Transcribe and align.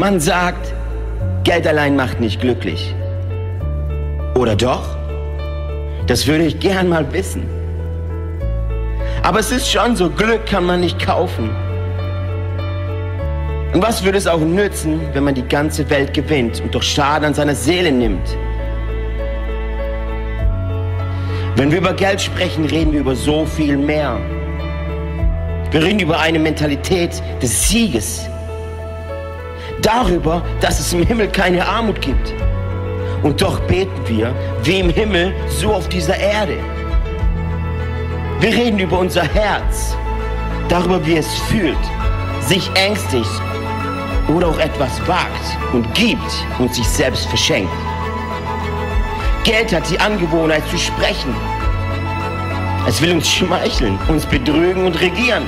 Man 0.00 0.18
sagt, 0.18 0.72
Geld 1.44 1.66
allein 1.66 1.94
macht 1.94 2.20
nicht 2.20 2.40
glücklich. 2.40 2.94
Oder 4.34 4.56
doch? 4.56 4.96
Das 6.06 6.26
würde 6.26 6.44
ich 6.44 6.58
gern 6.58 6.88
mal 6.88 7.12
wissen. 7.12 7.46
Aber 9.22 9.40
es 9.40 9.52
ist 9.52 9.70
schon 9.70 9.96
so, 9.96 10.08
Glück 10.08 10.46
kann 10.46 10.64
man 10.64 10.80
nicht 10.80 10.98
kaufen. 11.04 11.50
Und 13.74 13.82
was 13.82 14.02
würde 14.02 14.16
es 14.16 14.26
auch 14.26 14.40
nützen, 14.40 15.02
wenn 15.12 15.24
man 15.24 15.34
die 15.34 15.46
ganze 15.46 15.90
Welt 15.90 16.14
gewinnt 16.14 16.62
und 16.62 16.74
doch 16.74 16.82
Schaden 16.82 17.26
an 17.26 17.34
seiner 17.34 17.54
Seele 17.54 17.92
nimmt? 17.92 18.26
Wenn 21.56 21.70
wir 21.70 21.76
über 21.76 21.92
Geld 21.92 22.22
sprechen, 22.22 22.64
reden 22.64 22.94
wir 22.94 23.00
über 23.00 23.14
so 23.14 23.44
viel 23.44 23.76
mehr. 23.76 24.18
Wir 25.70 25.82
reden 25.82 25.98
über 25.98 26.18
eine 26.18 26.38
Mentalität 26.38 27.22
des 27.42 27.68
Sieges. 27.68 28.30
Darüber, 29.82 30.42
dass 30.60 30.78
es 30.78 30.92
im 30.92 31.06
Himmel 31.06 31.28
keine 31.28 31.66
Armut 31.66 32.00
gibt. 32.00 32.34
Und 33.22 33.40
doch 33.40 33.60
beten 33.60 34.00
wir, 34.06 34.34
wie 34.62 34.80
im 34.80 34.90
Himmel, 34.90 35.34
so 35.48 35.72
auf 35.72 35.88
dieser 35.88 36.16
Erde. 36.16 36.58
Wir 38.40 38.50
reden 38.50 38.78
über 38.78 38.98
unser 38.98 39.22
Herz, 39.22 39.96
darüber, 40.68 41.04
wie 41.06 41.16
es 41.16 41.32
fühlt, 41.50 41.78
sich 42.40 42.70
ängstigt 42.74 43.30
oder 44.28 44.48
auch 44.48 44.58
etwas 44.58 45.06
wagt 45.06 45.58
und 45.72 45.92
gibt 45.94 46.44
und 46.58 46.74
sich 46.74 46.88
selbst 46.88 47.26
verschenkt. 47.26 47.72
Geld 49.44 49.72
hat 49.74 49.88
die 49.90 49.98
Angewohnheit 49.98 50.66
zu 50.68 50.78
sprechen. 50.78 51.34
Es 52.86 53.00
will 53.00 53.12
uns 53.12 53.28
schmeicheln, 53.28 53.98
uns 54.08 54.24
betrügen 54.26 54.86
und 54.86 55.00
regieren. 55.00 55.44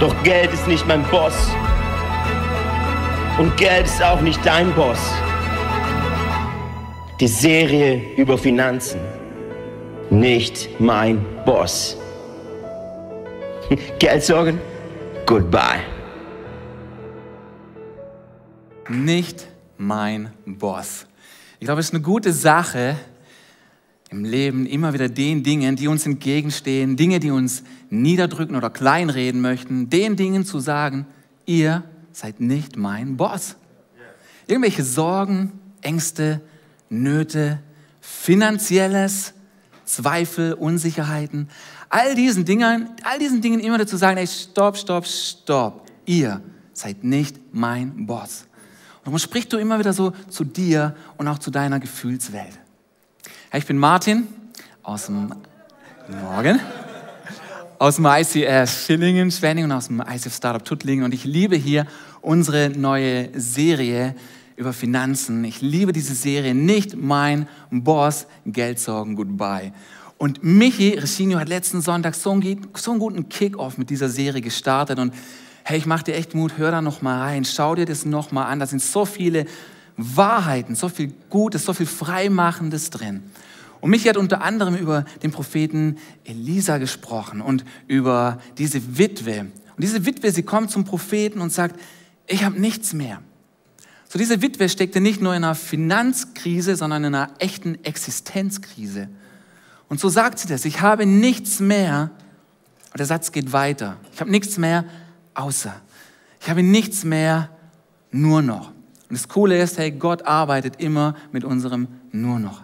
Doch 0.00 0.14
Geld 0.22 0.52
ist 0.52 0.66
nicht 0.66 0.86
mein 0.86 1.02
Boss. 1.04 1.34
Und 3.36 3.56
Geld 3.56 3.86
ist 3.86 4.00
auch 4.00 4.20
nicht 4.20 4.38
dein 4.46 4.72
Boss. 4.76 5.12
Die 7.18 7.26
Serie 7.26 8.00
über 8.16 8.38
Finanzen. 8.38 9.00
Nicht 10.08 10.68
mein 10.78 11.24
Boss. 11.44 11.96
Geldsorgen? 13.98 14.60
Goodbye. 15.26 15.80
Nicht 18.88 19.48
mein 19.78 20.30
Boss. 20.46 21.06
Ich 21.58 21.66
glaube, 21.66 21.80
es 21.80 21.88
ist 21.88 21.94
eine 21.94 22.04
gute 22.04 22.32
Sache 22.32 22.94
im 24.10 24.24
Leben, 24.24 24.64
immer 24.64 24.92
wieder 24.92 25.08
den 25.08 25.42
Dingen, 25.42 25.74
die 25.74 25.88
uns 25.88 26.06
entgegenstehen, 26.06 26.96
Dinge, 26.96 27.18
die 27.18 27.32
uns 27.32 27.64
niederdrücken 27.90 28.54
oder 28.54 28.70
kleinreden 28.70 29.40
möchten, 29.40 29.90
den 29.90 30.14
Dingen 30.14 30.44
zu 30.44 30.60
sagen, 30.60 31.06
ihr 31.46 31.82
seid 32.14 32.40
nicht 32.40 32.76
mein 32.76 33.16
Boss. 33.16 33.56
Irgendwelche 34.46 34.84
Sorgen, 34.84 35.58
Ängste, 35.82 36.40
Nöte, 36.88 37.60
finanzielles, 38.00 39.34
Zweifel, 39.84 40.54
Unsicherheiten, 40.54 41.48
all 41.90 42.14
diesen 42.14 42.44
Dingen, 42.44 42.88
all 43.02 43.18
diesen 43.18 43.40
Dingen 43.40 43.60
immer 43.60 43.78
dazu 43.78 43.96
sagen, 43.96 44.16
ey, 44.16 44.26
stopp, 44.26 44.76
stopp, 44.76 45.06
stopp. 45.06 45.86
Ihr 46.06 46.40
seid 46.72 47.04
nicht 47.04 47.38
mein 47.52 48.06
Boss. 48.06 48.46
Und 48.98 49.06
darum 49.06 49.18
sprichst 49.18 49.52
du 49.52 49.58
immer 49.58 49.78
wieder 49.78 49.92
so 49.92 50.12
zu 50.28 50.44
dir 50.44 50.96
und 51.18 51.28
auch 51.28 51.38
zu 51.38 51.50
deiner 51.50 51.80
Gefühlswelt. 51.80 52.58
Hey, 53.50 53.60
ich 53.60 53.66
bin 53.66 53.78
Martin 53.78 54.26
aus 54.82 55.06
dem 55.06 55.34
Morgen 56.08 56.60
aus 57.84 57.96
dem 57.96 58.06
ICS 58.06 58.86
Schillingen, 58.86 59.30
Schwenning 59.30 59.64
und 59.64 59.72
aus 59.72 59.88
dem 59.88 60.00
ICF 60.00 60.34
Startup 60.34 60.64
Tuttlingen 60.64 61.04
und 61.04 61.12
ich 61.12 61.24
liebe 61.24 61.54
hier 61.54 61.86
unsere 62.22 62.70
neue 62.70 63.28
Serie 63.38 64.14
über 64.56 64.72
Finanzen. 64.72 65.44
Ich 65.44 65.60
liebe 65.60 65.92
diese 65.92 66.14
Serie, 66.14 66.54
nicht 66.54 66.96
mein 66.96 67.46
Boss, 67.70 68.26
Geldsorgen, 68.46 69.16
goodbye. 69.16 69.74
Und 70.16 70.42
Michi 70.42 70.94
Reschinio 70.94 71.38
hat 71.38 71.50
letzten 71.50 71.82
Sonntag 71.82 72.14
so 72.14 72.30
einen, 72.30 72.66
so 72.72 72.92
einen 72.92 73.00
guten 73.00 73.28
Kick-Off 73.28 73.76
mit 73.76 73.90
dieser 73.90 74.08
Serie 74.08 74.40
gestartet 74.40 74.98
und 74.98 75.12
hey, 75.62 75.76
ich 75.76 75.84
mache 75.84 76.04
dir 76.04 76.14
echt 76.14 76.34
Mut, 76.34 76.56
hör 76.56 76.70
da 76.70 76.80
noch 76.80 77.02
mal 77.02 77.20
rein, 77.20 77.44
schau 77.44 77.74
dir 77.74 77.84
das 77.84 78.06
noch 78.06 78.32
mal 78.32 78.46
an. 78.46 78.60
Da 78.60 78.66
sind 78.66 78.80
so 78.80 79.04
viele 79.04 79.44
Wahrheiten, 79.98 80.74
so 80.74 80.88
viel 80.88 81.12
Gutes, 81.28 81.66
so 81.66 81.74
viel 81.74 81.84
Freimachendes 81.84 82.88
drin. 82.88 83.24
Und 83.84 83.90
Michi 83.90 84.08
hat 84.08 84.16
unter 84.16 84.40
anderem 84.40 84.76
über 84.76 85.04
den 85.22 85.30
Propheten 85.30 85.98
Elisa 86.24 86.78
gesprochen 86.78 87.42
und 87.42 87.66
über 87.86 88.40
diese 88.56 88.96
Witwe. 88.96 89.40
Und 89.40 89.84
diese 89.84 90.06
Witwe, 90.06 90.30
sie 90.30 90.42
kommt 90.42 90.70
zum 90.70 90.84
Propheten 90.84 91.42
und 91.42 91.52
sagt, 91.52 91.78
ich 92.26 92.44
habe 92.44 92.58
nichts 92.58 92.94
mehr. 92.94 93.20
So 94.08 94.18
diese 94.18 94.40
Witwe 94.40 94.70
steckte 94.70 95.02
nicht 95.02 95.20
nur 95.20 95.34
in 95.34 95.44
einer 95.44 95.54
Finanzkrise, 95.54 96.76
sondern 96.76 97.04
in 97.04 97.14
einer 97.14 97.34
echten 97.40 97.84
Existenzkrise. 97.84 99.10
Und 99.90 100.00
so 100.00 100.08
sagt 100.08 100.38
sie 100.38 100.48
das, 100.48 100.64
ich 100.64 100.80
habe 100.80 101.04
nichts 101.04 101.60
mehr. 101.60 102.10
Und 102.90 103.00
der 103.00 103.06
Satz 103.06 103.32
geht 103.32 103.52
weiter. 103.52 103.98
Ich 104.14 104.20
habe 104.22 104.30
nichts 104.30 104.56
mehr 104.56 104.86
außer. 105.34 105.74
Ich 106.40 106.48
habe 106.48 106.62
nichts 106.62 107.04
mehr, 107.04 107.50
nur 108.10 108.40
noch. 108.40 108.68
Und 108.70 109.10
das 109.10 109.28
Coole 109.28 109.60
ist, 109.60 109.76
hey, 109.76 109.90
Gott 109.90 110.22
arbeitet 110.22 110.80
immer 110.80 111.16
mit 111.32 111.44
unserem 111.44 111.86
nur 112.12 112.38
noch. 112.38 112.62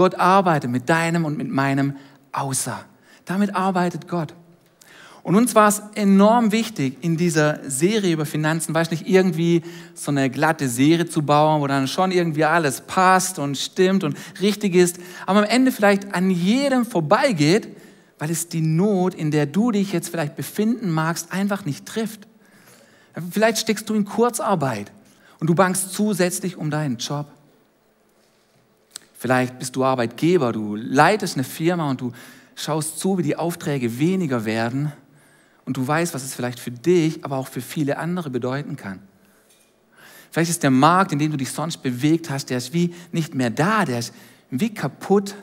Gott 0.00 0.14
arbeitet 0.14 0.70
mit 0.70 0.88
deinem 0.88 1.26
und 1.26 1.36
mit 1.36 1.50
meinem 1.50 1.94
außer. 2.32 2.86
Damit 3.26 3.54
arbeitet 3.54 4.08
Gott. 4.08 4.32
Und 5.22 5.36
uns 5.36 5.54
war 5.54 5.68
es 5.68 5.82
enorm 5.94 6.52
wichtig, 6.52 6.96
in 7.02 7.18
dieser 7.18 7.60
Serie 7.68 8.14
über 8.14 8.24
Finanzen, 8.24 8.74
weiß 8.74 8.92
nicht, 8.92 9.06
irgendwie 9.06 9.60
so 9.92 10.10
eine 10.10 10.30
glatte 10.30 10.70
Serie 10.70 11.04
zu 11.04 11.20
bauen, 11.20 11.60
wo 11.60 11.66
dann 11.66 11.86
schon 11.86 12.12
irgendwie 12.12 12.46
alles 12.46 12.80
passt 12.80 13.38
und 13.38 13.58
stimmt 13.58 14.02
und 14.02 14.16
richtig 14.40 14.74
ist, 14.74 14.96
aber 15.26 15.40
am 15.40 15.44
Ende 15.44 15.70
vielleicht 15.70 16.14
an 16.14 16.30
jedem 16.30 16.86
vorbeigeht, 16.86 17.68
weil 18.18 18.30
es 18.30 18.48
die 18.48 18.62
Not, 18.62 19.12
in 19.12 19.30
der 19.30 19.44
du 19.44 19.70
dich 19.70 19.92
jetzt 19.92 20.08
vielleicht 20.08 20.34
befinden 20.34 20.88
magst, 20.88 21.30
einfach 21.30 21.66
nicht 21.66 21.84
trifft. 21.84 22.26
Vielleicht 23.30 23.58
steckst 23.58 23.86
du 23.90 23.94
in 23.94 24.06
Kurzarbeit 24.06 24.92
und 25.40 25.50
du 25.50 25.54
bangst 25.54 25.92
zusätzlich 25.92 26.56
um 26.56 26.70
deinen 26.70 26.96
Job. 26.96 27.26
Vielleicht 29.20 29.58
bist 29.58 29.76
du 29.76 29.84
Arbeitgeber, 29.84 30.50
du 30.50 30.76
leitest 30.76 31.34
eine 31.34 31.44
Firma 31.44 31.90
und 31.90 32.00
du 32.00 32.12
schaust 32.54 32.98
zu, 32.98 33.18
wie 33.18 33.22
die 33.22 33.36
Aufträge 33.36 33.98
weniger 33.98 34.46
werden 34.46 34.92
und 35.66 35.76
du 35.76 35.86
weißt, 35.86 36.14
was 36.14 36.24
es 36.24 36.34
vielleicht 36.34 36.58
für 36.58 36.70
dich, 36.70 37.22
aber 37.22 37.36
auch 37.36 37.46
für 37.46 37.60
viele 37.60 37.98
andere 37.98 38.30
bedeuten 38.30 38.76
kann. 38.76 39.00
Vielleicht 40.30 40.50
ist 40.50 40.62
der 40.62 40.70
Markt, 40.70 41.12
in 41.12 41.18
dem 41.18 41.32
du 41.32 41.36
dich 41.36 41.52
sonst 41.52 41.82
bewegt 41.82 42.30
hast, 42.30 42.48
der 42.48 42.56
ist 42.56 42.72
wie 42.72 42.94
nicht 43.12 43.34
mehr 43.34 43.50
da, 43.50 43.84
der 43.84 43.98
ist 43.98 44.14
wie 44.48 44.72
kaputt, 44.72 45.34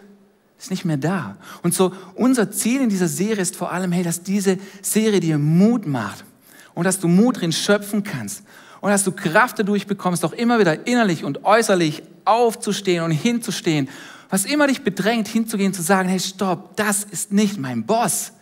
ist 0.58 0.72
nicht 0.72 0.84
mehr 0.84 0.98
da. 0.98 1.38
Und 1.62 1.76
so 1.76 1.94
unser 2.16 2.50
Ziel 2.50 2.82
in 2.82 2.90
dieser 2.90 3.08
Serie 3.08 3.44
ist 3.44 3.56
vor 3.56 3.72
allem, 3.72 3.92
hey, 3.92 4.04
dass 4.04 4.24
diese 4.24 4.58
Serie 4.82 5.20
dir 5.20 5.38
Mut 5.38 5.86
macht 5.86 6.26
und 6.74 6.86
dass 6.86 7.00
du 7.00 7.08
Mut 7.08 7.42
drin 7.42 7.52
schöpfen 7.52 8.04
kannst 8.04 8.42
und 8.82 8.90
dass 8.90 9.04
du 9.04 9.12
Kraft 9.12 9.60
dadurch 9.60 9.86
bekommst, 9.86 10.26
auch 10.26 10.34
immer 10.34 10.58
wieder 10.58 10.88
innerlich 10.88 11.24
und 11.24 11.46
äußerlich 11.46 12.02
aufzustehen 12.28 13.04
und 13.04 13.12
hinzustehen. 13.12 13.90
Was 14.30 14.46
immer 14.46 14.68
dich 14.68 14.82
bedrängt, 14.82 15.28
hinzugehen, 15.28 15.74
zu 15.74 15.82
sagen, 15.82 16.10
hey, 16.10 16.20
stopp, 16.20 16.76
das 16.76 17.04
ist 17.04 17.32
nicht 17.32 17.58
mein 17.58 17.86
Boss. 17.86 18.34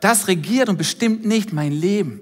Das 0.00 0.28
regiert 0.28 0.68
und 0.68 0.76
bestimmt 0.76 1.24
nicht 1.24 1.52
mein 1.52 1.72
Leben. 1.72 2.20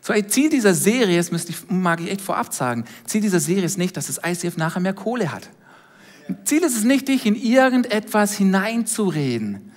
So, 0.00 0.12
ey, 0.12 0.26
Ziel 0.26 0.50
dieser 0.50 0.72
Serie 0.72 1.18
ist, 1.18 1.32
müsste 1.32 1.52
ich, 1.52 1.68
mag 1.68 2.00
ich 2.00 2.10
echt 2.10 2.20
vorab 2.20 2.54
sagen, 2.54 2.84
Ziel 3.06 3.20
dieser 3.20 3.40
Serie 3.40 3.64
ist 3.64 3.76
nicht, 3.76 3.96
dass 3.96 4.06
das 4.06 4.20
ICF 4.24 4.56
nachher 4.56 4.80
mehr 4.80 4.94
Kohle 4.94 5.32
hat. 5.32 5.50
Ziel 6.44 6.62
ist 6.62 6.76
es 6.76 6.84
nicht, 6.84 7.08
dich 7.08 7.26
in 7.26 7.34
irgendetwas 7.34 8.34
hineinzureden. 8.34 9.72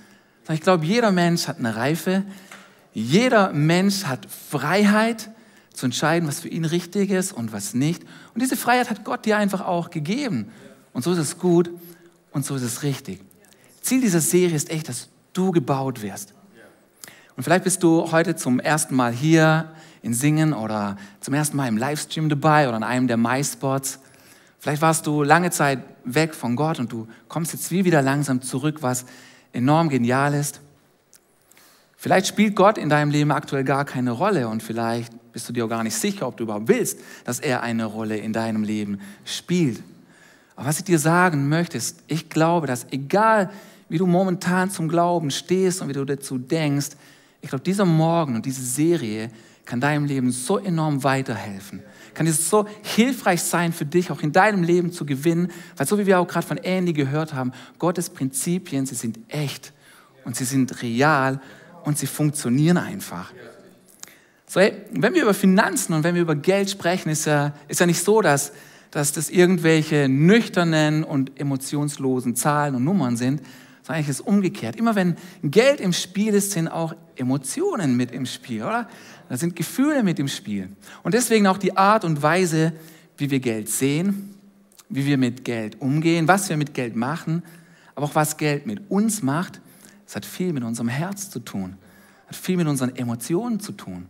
Ich 0.48 0.60
glaube, 0.60 0.84
jeder 0.84 1.12
Mensch 1.12 1.46
hat 1.48 1.58
eine 1.58 1.76
Reife, 1.76 2.24
jeder 2.92 3.52
Mensch 3.52 4.04
hat 4.04 4.26
Freiheit, 4.50 5.30
zu 5.80 5.86
entscheiden, 5.86 6.28
was 6.28 6.40
für 6.40 6.48
ihn 6.48 6.64
richtig 6.64 7.10
ist 7.10 7.32
und 7.32 7.52
was 7.52 7.74
nicht. 7.74 8.04
Und 8.34 8.42
diese 8.42 8.56
Freiheit 8.56 8.90
hat 8.90 9.04
Gott 9.04 9.24
dir 9.24 9.38
einfach 9.38 9.62
auch 9.62 9.90
gegeben. 9.90 10.52
Und 10.92 11.02
so 11.02 11.12
ist 11.12 11.18
es 11.18 11.38
gut 11.38 11.70
und 12.32 12.44
so 12.44 12.54
ist 12.54 12.62
es 12.62 12.82
richtig. 12.82 13.20
Ziel 13.80 14.02
dieser 14.02 14.20
Serie 14.20 14.54
ist 14.54 14.70
echt, 14.70 14.88
dass 14.88 15.08
du 15.32 15.50
gebaut 15.50 16.02
wirst. 16.02 16.34
Und 17.34 17.44
vielleicht 17.44 17.64
bist 17.64 17.82
du 17.82 18.12
heute 18.12 18.36
zum 18.36 18.60
ersten 18.60 18.94
Mal 18.94 19.12
hier 19.12 19.70
in 20.02 20.12
Singen 20.12 20.52
oder 20.52 20.96
zum 21.20 21.32
ersten 21.32 21.56
Mal 21.56 21.68
im 21.68 21.78
Livestream 21.78 22.28
dabei 22.28 22.68
oder 22.68 22.76
an 22.76 22.82
einem 22.82 23.08
der 23.08 23.16
MySpots. 23.16 24.00
Vielleicht 24.58 24.82
warst 24.82 25.06
du 25.06 25.22
lange 25.22 25.50
Zeit 25.50 25.78
weg 26.04 26.34
von 26.34 26.56
Gott 26.56 26.78
und 26.78 26.92
du 26.92 27.08
kommst 27.28 27.54
jetzt 27.54 27.70
wie 27.70 27.86
wieder 27.86 28.02
langsam 28.02 28.42
zurück, 28.42 28.78
was 28.82 29.06
enorm 29.54 29.88
genial 29.88 30.34
ist. 30.34 30.60
Vielleicht 31.96 32.26
spielt 32.26 32.56
Gott 32.56 32.76
in 32.76 32.90
deinem 32.90 33.10
Leben 33.10 33.30
aktuell 33.30 33.64
gar 33.64 33.86
keine 33.86 34.10
Rolle 34.10 34.48
und 34.48 34.62
vielleicht 34.62 35.12
bist 35.40 35.48
du 35.48 35.54
dir 35.54 35.64
auch 35.64 35.70
gar 35.70 35.82
nicht 35.82 35.96
sicher, 35.96 36.28
ob 36.28 36.36
du 36.36 36.44
überhaupt 36.44 36.68
willst, 36.68 36.98
dass 37.24 37.40
er 37.40 37.62
eine 37.62 37.86
Rolle 37.86 38.18
in 38.18 38.34
deinem 38.34 38.62
Leben 38.62 39.00
spielt. 39.24 39.82
Aber 40.54 40.66
was 40.66 40.78
ich 40.78 40.84
dir 40.84 40.98
sagen 40.98 41.48
möchte, 41.48 41.78
ist, 41.78 42.02
ich 42.08 42.28
glaube, 42.28 42.66
dass 42.66 42.86
egal 42.90 43.48
wie 43.88 43.96
du 43.96 44.06
momentan 44.06 44.70
zum 44.70 44.86
Glauben 44.86 45.30
stehst 45.30 45.80
und 45.80 45.88
wie 45.88 45.94
du 45.94 46.04
dazu 46.04 46.36
denkst, 46.36 46.90
ich 47.40 47.48
glaube, 47.48 47.64
dieser 47.64 47.86
Morgen 47.86 48.34
und 48.34 48.44
diese 48.44 48.62
Serie 48.62 49.30
kann 49.64 49.80
deinem 49.80 50.04
Leben 50.04 50.30
so 50.30 50.58
enorm 50.58 51.02
weiterhelfen. 51.04 51.82
Kann 52.12 52.26
es 52.26 52.50
so 52.50 52.66
hilfreich 52.82 53.42
sein 53.42 53.72
für 53.72 53.86
dich, 53.86 54.10
auch 54.10 54.20
in 54.20 54.32
deinem 54.32 54.62
Leben 54.62 54.92
zu 54.92 55.06
gewinnen, 55.06 55.50
weil 55.78 55.86
so 55.86 55.98
wie 55.98 56.04
wir 56.04 56.20
auch 56.20 56.28
gerade 56.28 56.46
von 56.46 56.58
Andy 56.58 56.92
gehört 56.92 57.32
haben, 57.32 57.52
Gottes 57.78 58.10
Prinzipien, 58.10 58.84
sie 58.84 58.94
sind 58.94 59.18
echt 59.28 59.72
und 60.26 60.36
sie 60.36 60.44
sind 60.44 60.82
real 60.82 61.40
und 61.84 61.96
sie 61.96 62.06
funktionieren 62.06 62.76
einfach. 62.76 63.32
So, 64.50 64.58
hey, 64.58 64.72
wenn 64.90 65.14
wir 65.14 65.22
über 65.22 65.32
Finanzen 65.32 65.92
und 65.92 66.02
wenn 66.02 66.16
wir 66.16 66.22
über 66.22 66.34
Geld 66.34 66.68
sprechen, 66.68 67.08
ist 67.08 67.24
ja, 67.24 67.52
ist 67.68 67.78
ja 67.78 67.86
nicht 67.86 68.02
so, 68.02 68.20
dass, 68.20 68.50
dass 68.90 69.12
das 69.12 69.30
irgendwelche 69.30 70.08
nüchternen 70.08 71.04
und 71.04 71.38
emotionslosen 71.38 72.34
Zahlen 72.34 72.74
und 72.74 72.82
Nummern 72.82 73.16
sind, 73.16 73.42
sondern 73.82 73.98
eigentlich 73.98 74.08
ist 74.08 74.16
es 74.16 74.26
umgekehrt. 74.26 74.74
Immer 74.74 74.96
wenn 74.96 75.14
Geld 75.44 75.80
im 75.80 75.92
Spiel 75.92 76.34
ist, 76.34 76.50
sind 76.50 76.66
auch 76.66 76.96
Emotionen 77.14 77.96
mit 77.96 78.10
im 78.10 78.26
Spiel, 78.26 78.64
oder? 78.64 78.88
Da 79.28 79.36
sind 79.36 79.54
Gefühle 79.54 80.02
mit 80.02 80.18
im 80.18 80.26
Spiel. 80.26 80.68
Und 81.04 81.14
deswegen 81.14 81.46
auch 81.46 81.58
die 81.58 81.76
Art 81.76 82.04
und 82.04 82.20
Weise, 82.20 82.72
wie 83.18 83.30
wir 83.30 83.38
Geld 83.38 83.68
sehen, 83.68 84.34
wie 84.88 85.06
wir 85.06 85.16
mit 85.16 85.44
Geld 85.44 85.80
umgehen, 85.80 86.26
was 86.26 86.48
wir 86.48 86.56
mit 86.56 86.74
Geld 86.74 86.96
machen, 86.96 87.44
aber 87.94 88.06
auch 88.06 88.16
was 88.16 88.36
Geld 88.36 88.66
mit 88.66 88.90
uns 88.90 89.22
macht, 89.22 89.60
das 90.06 90.16
hat 90.16 90.26
viel 90.26 90.52
mit 90.52 90.64
unserem 90.64 90.88
Herz 90.88 91.30
zu 91.30 91.38
tun, 91.38 91.76
hat 92.26 92.34
viel 92.34 92.56
mit 92.56 92.66
unseren 92.66 92.96
Emotionen 92.96 93.60
zu 93.60 93.70
tun. 93.70 94.08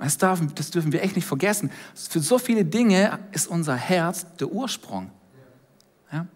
Das, 0.00 0.16
darf, 0.16 0.40
das 0.54 0.70
dürfen 0.70 0.92
wir 0.92 1.02
echt 1.02 1.14
nicht 1.14 1.26
vergessen. 1.26 1.70
Für 1.94 2.20
so 2.20 2.38
viele 2.38 2.64
Dinge 2.64 3.18
ist 3.32 3.46
unser 3.46 3.76
Herz 3.76 4.26
der 4.38 4.50
Ursprung. 4.50 5.10
Ja? 6.10 6.26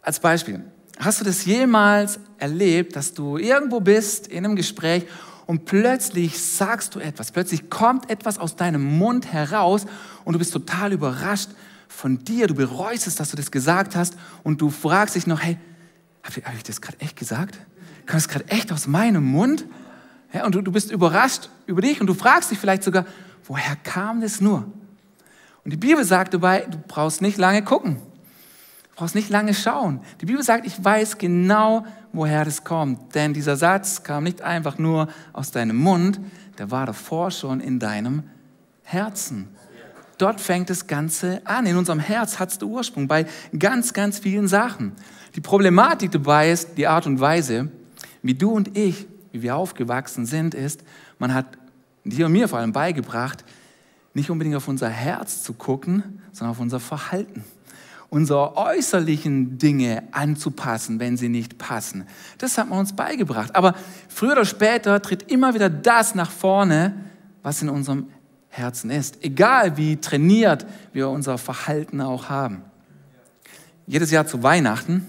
Als 0.00 0.18
Beispiel, 0.18 0.64
hast 0.98 1.20
du 1.20 1.24
das 1.24 1.44
jemals 1.44 2.18
erlebt, 2.38 2.96
dass 2.96 3.12
du 3.12 3.36
irgendwo 3.36 3.80
bist 3.80 4.28
in 4.28 4.44
einem 4.44 4.56
Gespräch 4.56 5.04
und 5.46 5.66
plötzlich 5.66 6.40
sagst 6.40 6.94
du 6.94 7.00
etwas, 7.00 7.32
plötzlich 7.32 7.68
kommt 7.68 8.08
etwas 8.08 8.38
aus 8.38 8.56
deinem 8.56 8.82
Mund 8.82 9.30
heraus 9.30 9.84
und 10.24 10.32
du 10.32 10.38
bist 10.38 10.52
total 10.52 10.92
überrascht 10.92 11.50
von 11.88 12.24
dir, 12.24 12.46
du 12.46 12.54
bereust 12.54 13.06
es, 13.06 13.16
dass 13.16 13.30
du 13.30 13.36
das 13.36 13.50
gesagt 13.50 13.94
hast 13.94 14.16
und 14.42 14.62
du 14.62 14.70
fragst 14.70 15.14
dich 15.16 15.26
noch, 15.26 15.40
hey, 15.42 15.58
habe 16.22 16.38
ich, 16.38 16.44
hab 16.46 16.54
ich 16.54 16.62
das 16.62 16.80
gerade 16.80 16.98
echt 17.00 17.16
gesagt? 17.16 17.58
Kam 18.06 18.16
das 18.16 18.28
gerade 18.28 18.48
echt 18.48 18.72
aus 18.72 18.86
meinem 18.86 19.24
Mund? 19.24 19.66
Ja, 20.32 20.46
und 20.46 20.54
du, 20.54 20.62
du 20.62 20.72
bist 20.72 20.90
überrascht 20.90 21.50
über 21.66 21.82
dich 21.82 22.00
und 22.00 22.06
du 22.06 22.14
fragst 22.14 22.50
dich 22.50 22.58
vielleicht 22.58 22.82
sogar, 22.82 23.04
woher 23.44 23.76
kam 23.76 24.20
das 24.20 24.40
nur? 24.40 24.64
Und 25.64 25.72
die 25.72 25.76
Bibel 25.76 26.04
sagt 26.04 26.34
dabei, 26.34 26.66
du 26.68 26.78
brauchst 26.88 27.22
nicht 27.22 27.38
lange 27.38 27.62
gucken. 27.62 27.96
Du 27.96 28.96
brauchst 28.96 29.14
nicht 29.14 29.30
lange 29.30 29.54
schauen. 29.54 30.00
Die 30.20 30.26
Bibel 30.26 30.42
sagt, 30.42 30.66
ich 30.66 30.82
weiß 30.82 31.18
genau, 31.18 31.86
woher 32.12 32.44
das 32.44 32.64
kommt. 32.64 33.14
Denn 33.14 33.32
dieser 33.32 33.56
Satz 33.56 34.02
kam 34.02 34.24
nicht 34.24 34.42
einfach 34.42 34.78
nur 34.78 35.08
aus 35.32 35.50
deinem 35.50 35.76
Mund, 35.76 36.20
der 36.58 36.70
war 36.70 36.86
davor 36.86 37.30
schon 37.30 37.60
in 37.60 37.78
deinem 37.78 38.24
Herzen. 38.82 39.48
Dort 40.18 40.40
fängt 40.40 40.70
das 40.70 40.86
Ganze 40.86 41.40
an. 41.44 41.66
In 41.66 41.76
unserem 41.76 41.98
Herz 41.98 42.38
hat 42.38 42.50
es 42.50 42.58
den 42.58 42.68
Ursprung 42.68 43.08
bei 43.08 43.26
ganz, 43.58 43.92
ganz 43.92 44.18
vielen 44.18 44.46
Sachen. 44.46 44.92
Die 45.34 45.40
Problematik 45.40 46.10
dabei 46.10 46.52
ist 46.52 46.76
die 46.76 46.86
Art 46.86 47.06
und 47.06 47.18
Weise, 47.18 47.70
wie 48.22 48.34
du 48.34 48.50
und 48.50 48.76
ich, 48.76 49.06
wie 49.32 49.42
wir 49.42 49.56
aufgewachsen 49.56 50.26
sind, 50.26 50.54
ist, 50.54 50.84
man 51.18 51.34
hat 51.34 51.46
dir 52.04 52.26
und 52.26 52.32
mir 52.32 52.48
vor 52.48 52.58
allem 52.58 52.72
beigebracht, 52.72 53.44
nicht 54.14 54.30
unbedingt 54.30 54.56
auf 54.56 54.68
unser 54.68 54.88
Herz 54.88 55.42
zu 55.42 55.54
gucken, 55.54 56.20
sondern 56.32 56.52
auf 56.52 56.60
unser 56.60 56.80
Verhalten 56.80 57.44
unsere 58.12 58.58
äußerlichen 58.58 59.56
Dinge 59.56 60.02
anzupassen, 60.10 61.00
wenn 61.00 61.16
sie 61.16 61.30
nicht 61.30 61.56
passen. 61.56 62.06
Das 62.36 62.58
hat 62.58 62.68
man 62.68 62.80
uns 62.80 62.92
beigebracht. 62.92 63.56
Aber 63.56 63.74
früher 64.06 64.32
oder 64.32 64.44
später 64.44 65.00
tritt 65.00 65.32
immer 65.32 65.54
wieder 65.54 65.70
das 65.70 66.14
nach 66.14 66.30
vorne, 66.30 66.94
was 67.42 67.62
in 67.62 67.70
unserem 67.70 68.08
Herzen 68.50 68.90
ist. 68.90 69.24
Egal 69.24 69.78
wie 69.78 69.96
trainiert 69.96 70.66
wir 70.92 71.08
unser 71.08 71.38
Verhalten 71.38 72.02
auch 72.02 72.28
haben. 72.28 72.60
Jedes 73.86 74.10
Jahr 74.10 74.26
zu 74.26 74.42
Weihnachten 74.42 75.06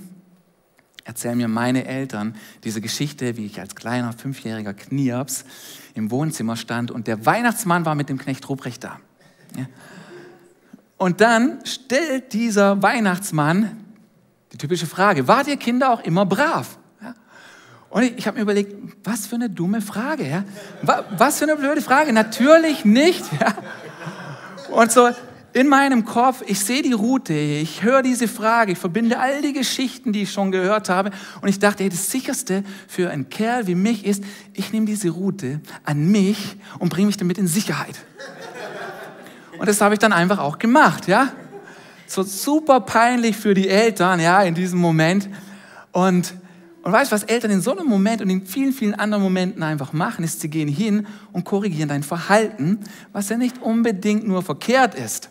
erzählen 1.03 1.37
mir 1.37 1.47
meine 1.47 1.85
Eltern 1.85 2.35
diese 2.63 2.81
Geschichte, 2.81 3.37
wie 3.37 3.45
ich 3.45 3.59
als 3.59 3.75
kleiner 3.75 4.13
fünfjähriger 4.13 4.73
Knirps 4.73 5.45
im 5.93 6.11
Wohnzimmer 6.11 6.55
stand 6.55 6.91
und 6.91 7.07
der 7.07 7.25
Weihnachtsmann 7.25 7.85
war 7.85 7.95
mit 7.95 8.09
dem 8.09 8.17
Knecht 8.17 8.47
Ruprecht 8.49 8.83
da. 8.83 8.99
Ja. 9.57 9.65
Und 10.97 11.21
dann 11.21 11.59
stellt 11.65 12.33
dieser 12.33 12.81
Weihnachtsmann 12.81 13.83
die 14.53 14.57
typische 14.57 14.85
Frage, 14.85 15.27
wart 15.27 15.47
ihr 15.47 15.57
Kinder 15.57 15.91
auch 15.91 16.01
immer 16.01 16.25
brav? 16.25 16.77
Ja? 17.01 17.15
Und 17.89 18.03
ich, 18.03 18.17
ich 18.17 18.27
habe 18.27 18.37
mir 18.37 18.43
überlegt, 18.43 18.73
was 19.03 19.27
für 19.27 19.35
eine 19.35 19.49
dumme 19.49 19.81
Frage. 19.81 20.27
Ja? 20.27 20.45
Was 21.17 21.39
für 21.39 21.45
eine 21.45 21.55
blöde 21.57 21.81
Frage. 21.81 22.13
Natürlich 22.13 22.85
nicht. 22.85 23.23
Und 24.71 24.91
so 24.91 25.09
in 25.53 25.67
meinem 25.67 26.03
Kopf, 26.03 26.43
ich 26.47 26.59
sehe 26.59 26.81
die 26.81 26.93
Route, 26.93 27.33
ich 27.33 27.83
höre 27.83 28.01
diese 28.01 28.27
Frage, 28.27 28.71
ich 28.71 28.79
verbinde 28.79 29.19
all 29.19 29.41
die 29.43 29.53
Geschichten, 29.53 30.11
die 30.11 30.23
ich 30.23 30.31
schon 30.31 30.51
gehört 30.51 30.89
habe. 30.89 31.11
Und 31.41 31.47
ich 31.47 31.59
dachte, 31.59 31.83
hey, 31.83 31.89
das 31.89 32.09
Sicherste 32.09 32.63
für 32.87 33.11
einen 33.11 33.29
Kerl 33.29 33.67
wie 33.67 33.75
mich 33.75 34.03
ist, 34.05 34.23
ich 34.53 34.73
nehme 34.73 34.87
diese 34.87 35.09
Route 35.11 35.61
an 35.83 36.07
mich 36.09 36.57
und 36.79 36.89
bringe 36.89 37.07
mich 37.07 37.17
damit 37.17 37.37
in 37.37 37.47
Sicherheit. 37.47 37.95
Und 39.59 39.69
das 39.69 39.79
habe 39.79 39.93
ich 39.93 39.99
dann 39.99 40.11
einfach 40.11 40.39
auch 40.39 40.57
gemacht, 40.57 41.07
ja. 41.07 41.31
So 42.07 42.23
super 42.23 42.81
peinlich 42.81 43.37
für 43.37 43.53
die 43.53 43.69
Eltern, 43.69 44.19
ja, 44.19 44.41
in 44.41 44.55
diesem 44.55 44.79
Moment. 44.79 45.29
Und, 45.91 46.33
und 46.81 46.91
weißt 46.91 47.11
du, 47.11 47.15
was 47.15 47.23
Eltern 47.23 47.51
in 47.51 47.61
so 47.61 47.77
einem 47.77 47.87
Moment 47.87 48.23
und 48.23 48.29
in 48.31 48.45
vielen, 48.47 48.73
vielen 48.73 48.95
anderen 48.95 49.23
Momenten 49.23 49.61
einfach 49.61 49.93
machen, 49.93 50.25
ist, 50.25 50.41
sie 50.41 50.49
gehen 50.49 50.67
hin 50.67 51.05
und 51.31 51.45
korrigieren 51.45 51.89
dein 51.89 52.03
Verhalten, 52.03 52.79
was 53.11 53.29
ja 53.29 53.37
nicht 53.37 53.61
unbedingt 53.61 54.27
nur 54.27 54.41
verkehrt 54.41 54.95
ist. 54.95 55.29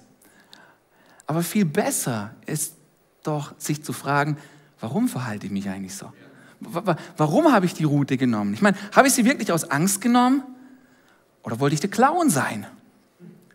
Aber 1.26 1.42
viel 1.42 1.64
besser 1.64 2.34
ist 2.46 2.74
doch, 3.22 3.54
sich 3.58 3.84
zu 3.84 3.92
fragen, 3.92 4.36
warum 4.80 5.08
verhalte 5.08 5.46
ich 5.46 5.52
mich 5.52 5.68
eigentlich 5.68 5.94
so? 5.94 6.12
Warum 7.16 7.52
habe 7.52 7.66
ich 7.66 7.74
die 7.74 7.84
Route 7.84 8.16
genommen? 8.16 8.54
Ich 8.54 8.62
meine, 8.62 8.76
habe 8.94 9.08
ich 9.08 9.14
sie 9.14 9.24
wirklich 9.24 9.52
aus 9.52 9.64
Angst 9.64 10.00
genommen? 10.00 10.42
Oder 11.42 11.58
wollte 11.60 11.74
ich 11.74 11.80
der 11.80 11.90
Clown 11.90 12.30
sein? 12.30 12.66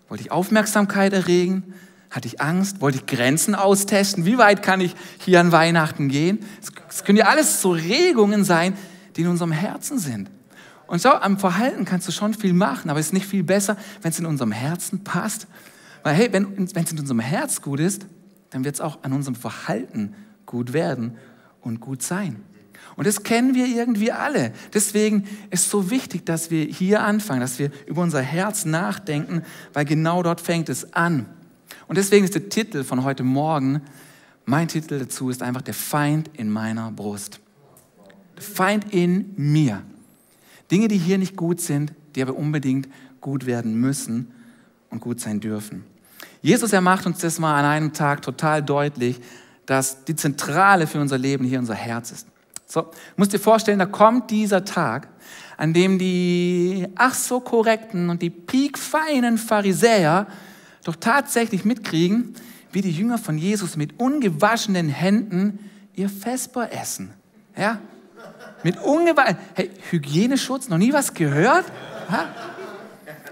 Wollte 0.09 0.23
ich 0.23 0.31
Aufmerksamkeit 0.31 1.13
erregen? 1.13 1.73
Hatte 2.09 2.27
ich 2.27 2.41
Angst? 2.41 2.81
Wollte 2.81 2.99
ich 2.99 3.05
Grenzen 3.05 3.55
austesten? 3.55 4.25
Wie 4.25 4.37
weit 4.37 4.63
kann 4.63 4.81
ich 4.81 4.95
hier 5.19 5.39
an 5.39 5.51
Weihnachten 5.51 6.07
gehen? 6.07 6.39
Es 6.89 7.03
können 7.03 7.17
ja 7.17 7.25
alles 7.25 7.61
so 7.61 7.71
Regungen 7.71 8.43
sein, 8.43 8.77
die 9.15 9.21
in 9.21 9.27
unserem 9.27 9.51
Herzen 9.51 9.99
sind. 9.99 10.29
Und 10.85 11.01
so 11.01 11.09
am 11.09 11.37
Verhalten 11.37 11.83
kannst 11.83 12.07
du 12.07 12.13
schon 12.13 12.33
viel 12.33 12.53
machen, 12.53 12.89
aber 12.89 12.99
es 12.99 13.07
ist 13.07 13.13
nicht 13.13 13.25
viel 13.25 13.43
besser, 13.43 13.75
wenn 14.01 14.11
es 14.11 14.19
in 14.19 14.25
unserem 14.25 14.53
Herzen 14.53 15.03
passt. 15.03 15.47
Weil 16.07 16.15
hey, 16.15 16.31
wenn 16.31 16.63
es 16.63 16.71
in 16.71 16.99
unserem 16.99 17.19
Herz 17.19 17.61
gut 17.61 17.81
ist, 17.81 18.05
dann 18.51 18.63
wird 18.63 18.75
es 18.75 18.79
auch 18.79 19.03
an 19.03 19.11
unserem 19.11 19.35
Verhalten 19.35 20.15
gut 20.45 20.71
werden 20.71 21.17
und 21.59 21.81
gut 21.81 22.01
sein. 22.01 22.37
Und 22.95 23.05
das 23.05 23.23
kennen 23.23 23.55
wir 23.55 23.67
irgendwie 23.67 24.13
alle. 24.13 24.53
Deswegen 24.73 25.25
ist 25.49 25.65
es 25.65 25.69
so 25.69 25.89
wichtig, 25.89 26.25
dass 26.25 26.49
wir 26.49 26.63
hier 26.63 27.03
anfangen, 27.03 27.41
dass 27.41 27.59
wir 27.59 27.71
über 27.87 28.03
unser 28.03 28.21
Herz 28.21 28.63
nachdenken, 28.63 29.41
weil 29.73 29.83
genau 29.83 30.23
dort 30.23 30.39
fängt 30.39 30.69
es 30.69 30.93
an. 30.93 31.25
Und 31.89 31.97
deswegen 31.97 32.23
ist 32.23 32.35
der 32.35 32.47
Titel 32.47 32.85
von 32.85 33.03
heute 33.03 33.23
Morgen, 33.23 33.81
mein 34.45 34.69
Titel 34.69 34.99
dazu 34.99 35.29
ist 35.29 35.43
einfach 35.43 35.61
der 35.61 35.73
Feind 35.73 36.29
in 36.35 36.49
meiner 36.49 36.89
Brust. 36.89 37.41
Der 38.37 38.43
Feind 38.43 38.93
in 38.93 39.33
mir. 39.35 39.83
Dinge, 40.71 40.87
die 40.87 40.99
hier 40.99 41.17
nicht 41.17 41.35
gut 41.35 41.59
sind, 41.59 41.91
die 42.15 42.21
aber 42.21 42.37
unbedingt 42.37 42.87
gut 43.19 43.45
werden 43.45 43.75
müssen 43.75 44.31
und 44.89 45.01
gut 45.01 45.19
sein 45.19 45.41
dürfen. 45.41 45.83
Jesus, 46.47 46.71
er 46.71 46.79
macht 46.79 47.05
uns 47.05 47.17
das 47.17 47.39
mal 47.39 47.59
an 47.59 47.65
einem 47.65 47.91
Tag 47.91 48.21
total 48.21 48.63
deutlich, 48.63 49.19
dass 49.65 50.05
die 50.05 50.15
Zentrale 50.15 50.87
für 50.87 51.01
unser 51.01 51.17
Leben 51.17 51.43
hier 51.43 51.59
unser 51.59 51.75
Herz 51.75 52.11
ist. 52.11 52.25
So, 52.65 52.89
musst 53.17 53.33
dir 53.33 53.39
vorstellen, 53.39 53.79
da 53.79 53.85
kommt 53.85 54.31
dieser 54.31 54.63
Tag, 54.63 55.09
an 55.57 55.73
dem 55.73 55.99
die 55.99 56.87
ach 56.95 57.15
so 57.15 57.41
korrekten 57.41 58.09
und 58.09 58.21
die 58.21 58.29
piekfeinen 58.29 59.37
Pharisäer 59.37 60.27
doch 60.85 60.95
tatsächlich 60.95 61.65
mitkriegen, 61.65 62.33
wie 62.71 62.79
die 62.79 62.91
Jünger 62.91 63.17
von 63.17 63.37
Jesus 63.37 63.75
mit 63.75 63.99
ungewaschenen 63.99 64.87
Händen 64.87 65.59
ihr 65.95 66.07
Vesper 66.07 66.71
essen. 66.71 67.09
Ja? 67.57 67.79
Mit 68.63 68.77
ungewaschenen, 68.77 69.37
hey, 69.53 69.69
Hygieneschutz, 69.91 70.69
noch 70.69 70.77
nie 70.77 70.93
was 70.93 71.13
gehört? 71.13 71.65
Ja? 72.09 72.29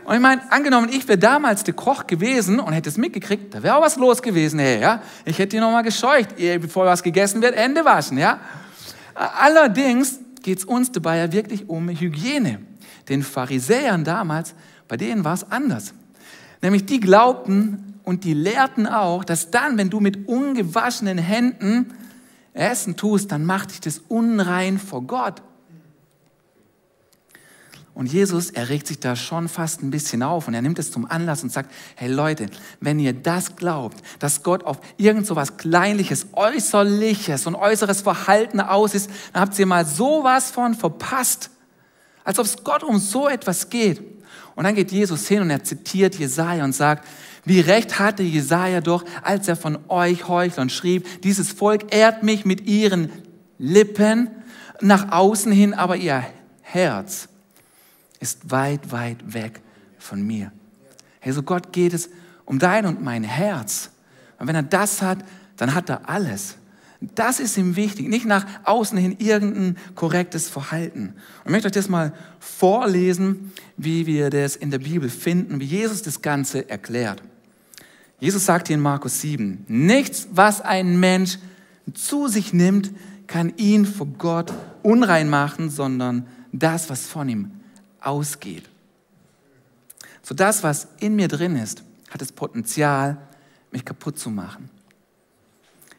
Und 0.06 0.14
ich 0.14 0.22
meine, 0.22 0.52
angenommen, 0.52 0.90
ich 0.92 1.08
wäre 1.08 1.18
damals 1.18 1.64
der 1.64 1.74
Koch 1.74 2.06
gewesen 2.06 2.60
und 2.60 2.74
hätte 2.74 2.90
es 2.90 2.98
mitgekriegt, 2.98 3.54
da 3.54 3.64
wäre 3.64 3.76
auch 3.76 3.82
was 3.82 3.96
los 3.96 4.22
gewesen, 4.22 4.60
hey, 4.60 4.80
ja? 4.80 5.02
Ich 5.26 5.40
hätte 5.40 5.56
die 5.56 5.60
nochmal 5.60 5.84
gescheucht, 5.84 6.36
bevor 6.38 6.86
was 6.86 7.02
gegessen 7.02 7.42
wird, 7.42 7.56
Hände 7.56 7.84
waschen, 7.84 8.20
ja? 8.20 8.40
Allerdings 9.16 10.20
geht 10.44 10.60
es 10.60 10.66
uns 10.66 10.92
dabei 10.92 11.18
ja 11.18 11.32
wirklich 11.32 11.68
um 11.68 11.90
Hygiene. 11.90 12.60
Den 13.10 13.24
Pharisäern 13.24 14.04
damals, 14.04 14.54
bei 14.88 14.96
denen 14.96 15.24
war 15.24 15.34
es 15.34 15.50
anders. 15.52 15.94
Nämlich 16.62 16.86
die 16.86 17.00
glaubten 17.00 18.00
und 18.04 18.24
die 18.24 18.34
lehrten 18.34 18.86
auch, 18.86 19.24
dass 19.24 19.50
dann, 19.50 19.78
wenn 19.78 19.90
du 19.90 20.00
mit 20.00 20.28
ungewaschenen 20.28 21.18
Händen 21.18 21.94
Essen 22.54 22.96
tust, 22.96 23.32
dann 23.32 23.44
macht 23.44 23.72
dich 23.72 23.82
das 23.82 24.00
unrein 24.08 24.78
vor 24.78 25.02
Gott. 25.02 25.42
Und 27.96 28.12
Jesus, 28.12 28.50
er 28.50 28.68
regt 28.68 28.88
sich 28.88 29.00
da 29.00 29.16
schon 29.16 29.48
fast 29.48 29.82
ein 29.82 29.90
bisschen 29.90 30.22
auf 30.22 30.50
und 30.50 30.54
er 30.54 30.62
nimmt 30.62 30.80
es 30.80 30.92
zum 30.92 31.10
Anlass 31.10 31.44
und 31.44 31.52
sagt, 31.54 31.72
hey 31.96 32.12
Leute, 32.12 32.48
wenn 32.82 33.00
ihr 33.00 33.14
das 33.14 33.56
glaubt, 33.56 33.98
dass 34.20 34.44
Gott 34.44 34.66
auf 34.66 34.82
irgend 34.98 35.26
so 35.26 35.38
was 35.38 35.56
Kleinliches, 35.56 36.28
Äußerliches 36.34 37.48
und 37.48 37.56
äußeres 37.56 38.02
Verhalten 38.02 38.60
aus 38.60 38.96
ist, 38.96 39.10
dann 39.32 39.44
habt 39.44 39.58
ihr 39.58 39.66
mal 39.66 39.86
sowas 39.86 40.52
von 40.52 40.74
verpasst. 40.74 41.50
Als 42.26 42.38
ob 42.38 42.46
es 42.46 42.66
Gott 42.66 42.84
um 42.84 43.00
so 43.00 43.30
etwas 43.30 43.70
geht. 43.70 44.02
Und 44.56 44.66
dann 44.66 44.76
geht 44.76 44.92
Jesus 44.92 45.26
hin 45.30 45.42
und 45.42 45.50
er 45.50 45.64
zitiert 45.64 46.16
Jesaja 46.16 46.66
und 46.66 46.74
sagt, 46.76 47.08
wie 47.46 47.62
recht 47.62 47.98
hatte 47.98 48.24
Jesaja 48.24 48.82
doch, 48.82 49.06
als 49.22 49.48
er 49.48 49.56
von 49.56 49.78
euch 49.88 50.28
Heuchlern 50.28 50.70
schrieb, 50.70 51.22
dieses 51.22 51.54
Volk 51.54 51.96
ehrt 51.96 52.24
mich 52.24 52.44
mit 52.44 52.68
ihren 52.68 53.10
Lippen 53.58 54.32
nach 54.82 55.14
außen 55.14 55.52
hin, 55.54 55.74
aber 55.74 55.96
ihr 55.96 56.26
Herz 56.62 57.30
ist 58.18 58.52
weit, 58.52 58.92
weit 58.92 59.34
weg 59.34 59.62
von 59.98 60.26
mir. 60.26 60.52
Hey, 61.20 61.34
so 61.34 61.44
Gott 61.44 61.74
geht 61.74 61.94
es 61.94 62.10
um 62.46 62.60
dein 62.60 62.86
und 62.86 63.04
mein 63.04 63.24
Herz. 63.24 63.90
Und 64.38 64.48
wenn 64.48 64.56
er 64.56 64.64
das 64.64 65.02
hat, 65.02 65.20
dann 65.58 65.74
hat 65.74 65.90
er 65.90 66.10
alles. 66.10 66.58
Das 67.02 67.40
ist 67.40 67.58
ihm 67.58 67.76
wichtig, 67.76 68.08
nicht 68.08 68.26
nach 68.26 68.46
außen 68.64 68.98
hin 68.98 69.16
irgendein 69.20 69.78
korrektes 69.96 70.50
Verhalten. 70.50 71.10
Und 71.10 71.46
ich 71.46 71.52
möchte 71.52 71.68
euch 71.68 71.74
das 71.74 71.90
mal 71.90 72.14
vorlesen, 72.40 73.52
wie 73.78 74.06
wir 74.06 74.30
das 74.30 74.56
in 74.56 74.72
der 74.72 74.80
Bibel 74.80 75.10
finden, 75.10 75.60
wie 75.60 75.66
Jesus 75.66 76.02
das 76.02 76.22
Ganze 76.22 76.70
erklärt. 76.70 77.22
Jesus 78.20 78.46
sagt 78.46 78.68
hier 78.68 78.76
in 78.76 78.82
Markus 78.82 79.22
7, 79.22 79.66
nichts, 79.68 80.28
was 80.32 80.62
ein 80.62 81.00
Mensch 81.00 81.38
zu 81.94 82.28
sich 82.28 82.54
nimmt, 82.54 82.92
kann 83.28 83.54
ihn 83.58 83.86
vor 83.86 84.08
Gott 84.08 84.54
unrein 84.84 85.30
machen, 85.30 85.70
sondern 85.70 86.28
das, 86.52 86.90
was 86.90 87.06
von 87.06 87.28
ihm 87.28 87.52
ausgeht. 88.06 88.70
So 90.22 90.34
das, 90.34 90.64
was 90.64 90.88
in 91.00 91.16
mir 91.16 91.28
drin 91.28 91.56
ist, 91.56 91.84
hat 92.10 92.22
das 92.22 92.32
Potenzial, 92.32 93.18
mich 93.72 93.86
kaputt 93.86 94.18
zu 94.18 94.30
machen. 94.30 94.70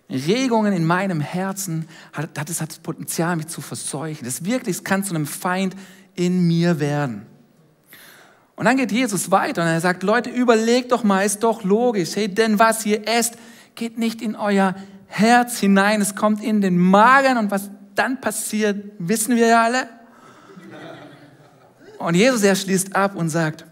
Regungen 0.09 0.73
in 0.73 0.85
meinem 0.85 1.21
Herzen 1.21 1.87
hat, 2.13 2.39
hat 2.39 2.49
das 2.49 2.79
Potenzial, 2.79 3.37
mich 3.37 3.49
zu 3.49 3.61
verseuchen. 3.61 4.25
Das 4.25 4.45
wirklich, 4.45 4.85
kann 4.85 5.05
zu 5.05 5.15
einem 5.15 5.27
Feind 5.27 5.75
in 6.15 6.47
mir 6.47 6.81
werden. 6.81 7.27
Und 8.55 8.65
dann 8.65 8.77
geht 8.77 8.91
Jesus 8.91 9.31
weiter 9.31 9.63
und 9.63 9.69
er 9.69 9.81
sagt, 9.81 10.03
Leute, 10.03 10.31
überlegt 10.31 10.93
doch 10.93 11.05
mal, 11.05 11.27
ist 11.27 11.43
doch 11.43 11.63
logisch, 11.63 12.17
hey, 12.17 12.29
denn 12.29 12.59
was 12.59 12.87
ihr 12.87 13.07
esst, 13.07 13.35
geht 13.75 13.99
nicht 13.99 14.23
in 14.23 14.35
euer 14.35 14.75
Herz 15.07 15.59
hinein, 15.59 16.01
es 16.01 16.15
kommt 16.15 16.43
in 16.43 16.63
den 16.63 16.79
Magen 16.79 17.37
und 17.37 17.51
was 17.51 17.71
dann 17.95 18.21
passiert, 18.21 18.93
wissen 18.99 19.37
wir 19.37 19.47
ja 19.47 19.65
alle. 19.65 19.89
Und 21.99 22.15
Jesus, 22.15 22.43
er 22.43 22.55
schließt 22.55 22.95
ab 22.95 23.17
und 23.17 23.29
sagt, 23.29 23.65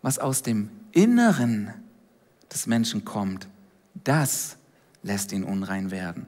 was 0.00 0.18
aus 0.18 0.42
dem 0.42 0.70
Inneren 0.92 1.72
des 2.52 2.66
Menschen 2.66 3.04
kommt, 3.04 3.48
das 4.04 4.56
lässt 5.02 5.32
ihn 5.32 5.44
unrein 5.44 5.90
werden. 5.90 6.26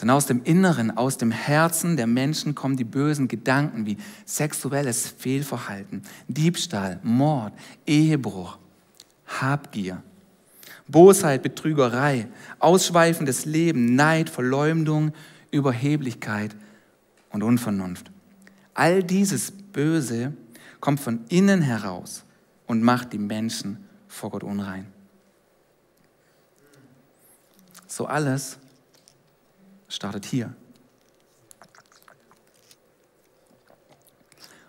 Denn 0.00 0.10
aus 0.10 0.26
dem 0.26 0.44
Inneren, 0.44 0.96
aus 0.96 1.18
dem 1.18 1.32
Herzen 1.32 1.96
der 1.96 2.06
Menschen 2.06 2.54
kommen 2.54 2.76
die 2.76 2.84
bösen 2.84 3.26
Gedanken 3.26 3.84
wie 3.84 3.96
sexuelles 4.24 5.08
Fehlverhalten, 5.08 6.02
Diebstahl, 6.28 7.00
Mord, 7.02 7.52
Ehebruch, 7.84 8.58
Habgier, 9.26 10.02
Bosheit, 10.86 11.42
Betrügerei, 11.42 12.28
ausschweifendes 12.60 13.44
Leben, 13.44 13.96
Neid, 13.96 14.30
Verleumdung, 14.30 15.12
Überheblichkeit 15.50 16.54
und 17.30 17.42
Unvernunft. 17.42 18.10
All 18.74 19.02
dieses 19.02 19.52
Böse 19.72 20.32
kommt 20.80 21.00
von 21.00 21.24
innen 21.28 21.62
heraus 21.62 22.24
und 22.66 22.82
macht 22.82 23.12
die 23.12 23.18
Menschen 23.18 23.84
vor 24.06 24.30
Gott 24.30 24.44
unrein. 24.44 24.86
So 27.86 28.06
alles 28.06 28.58
startet 29.88 30.24
hier. 30.24 30.54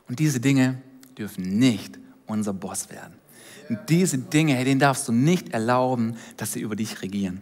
Und 0.08 0.20
diese 0.20 0.40
Dinge 0.40 0.82
dürfen 1.18 1.60
nicht 1.60 2.00
unser 2.26 2.54
Boss 2.54 2.90
werden. 2.90 3.14
Und 3.70 3.90
diese 3.90 4.18
Dinge, 4.18 4.56
hey, 4.56 4.66
denen 4.66 4.80
darfst 4.80 5.08
du 5.08 5.12
nicht 5.12 5.50
erlauben, 5.50 6.18
dass 6.38 6.54
sie 6.54 6.62
über 6.62 6.76
dich 6.76 7.02
regieren. 7.04 7.42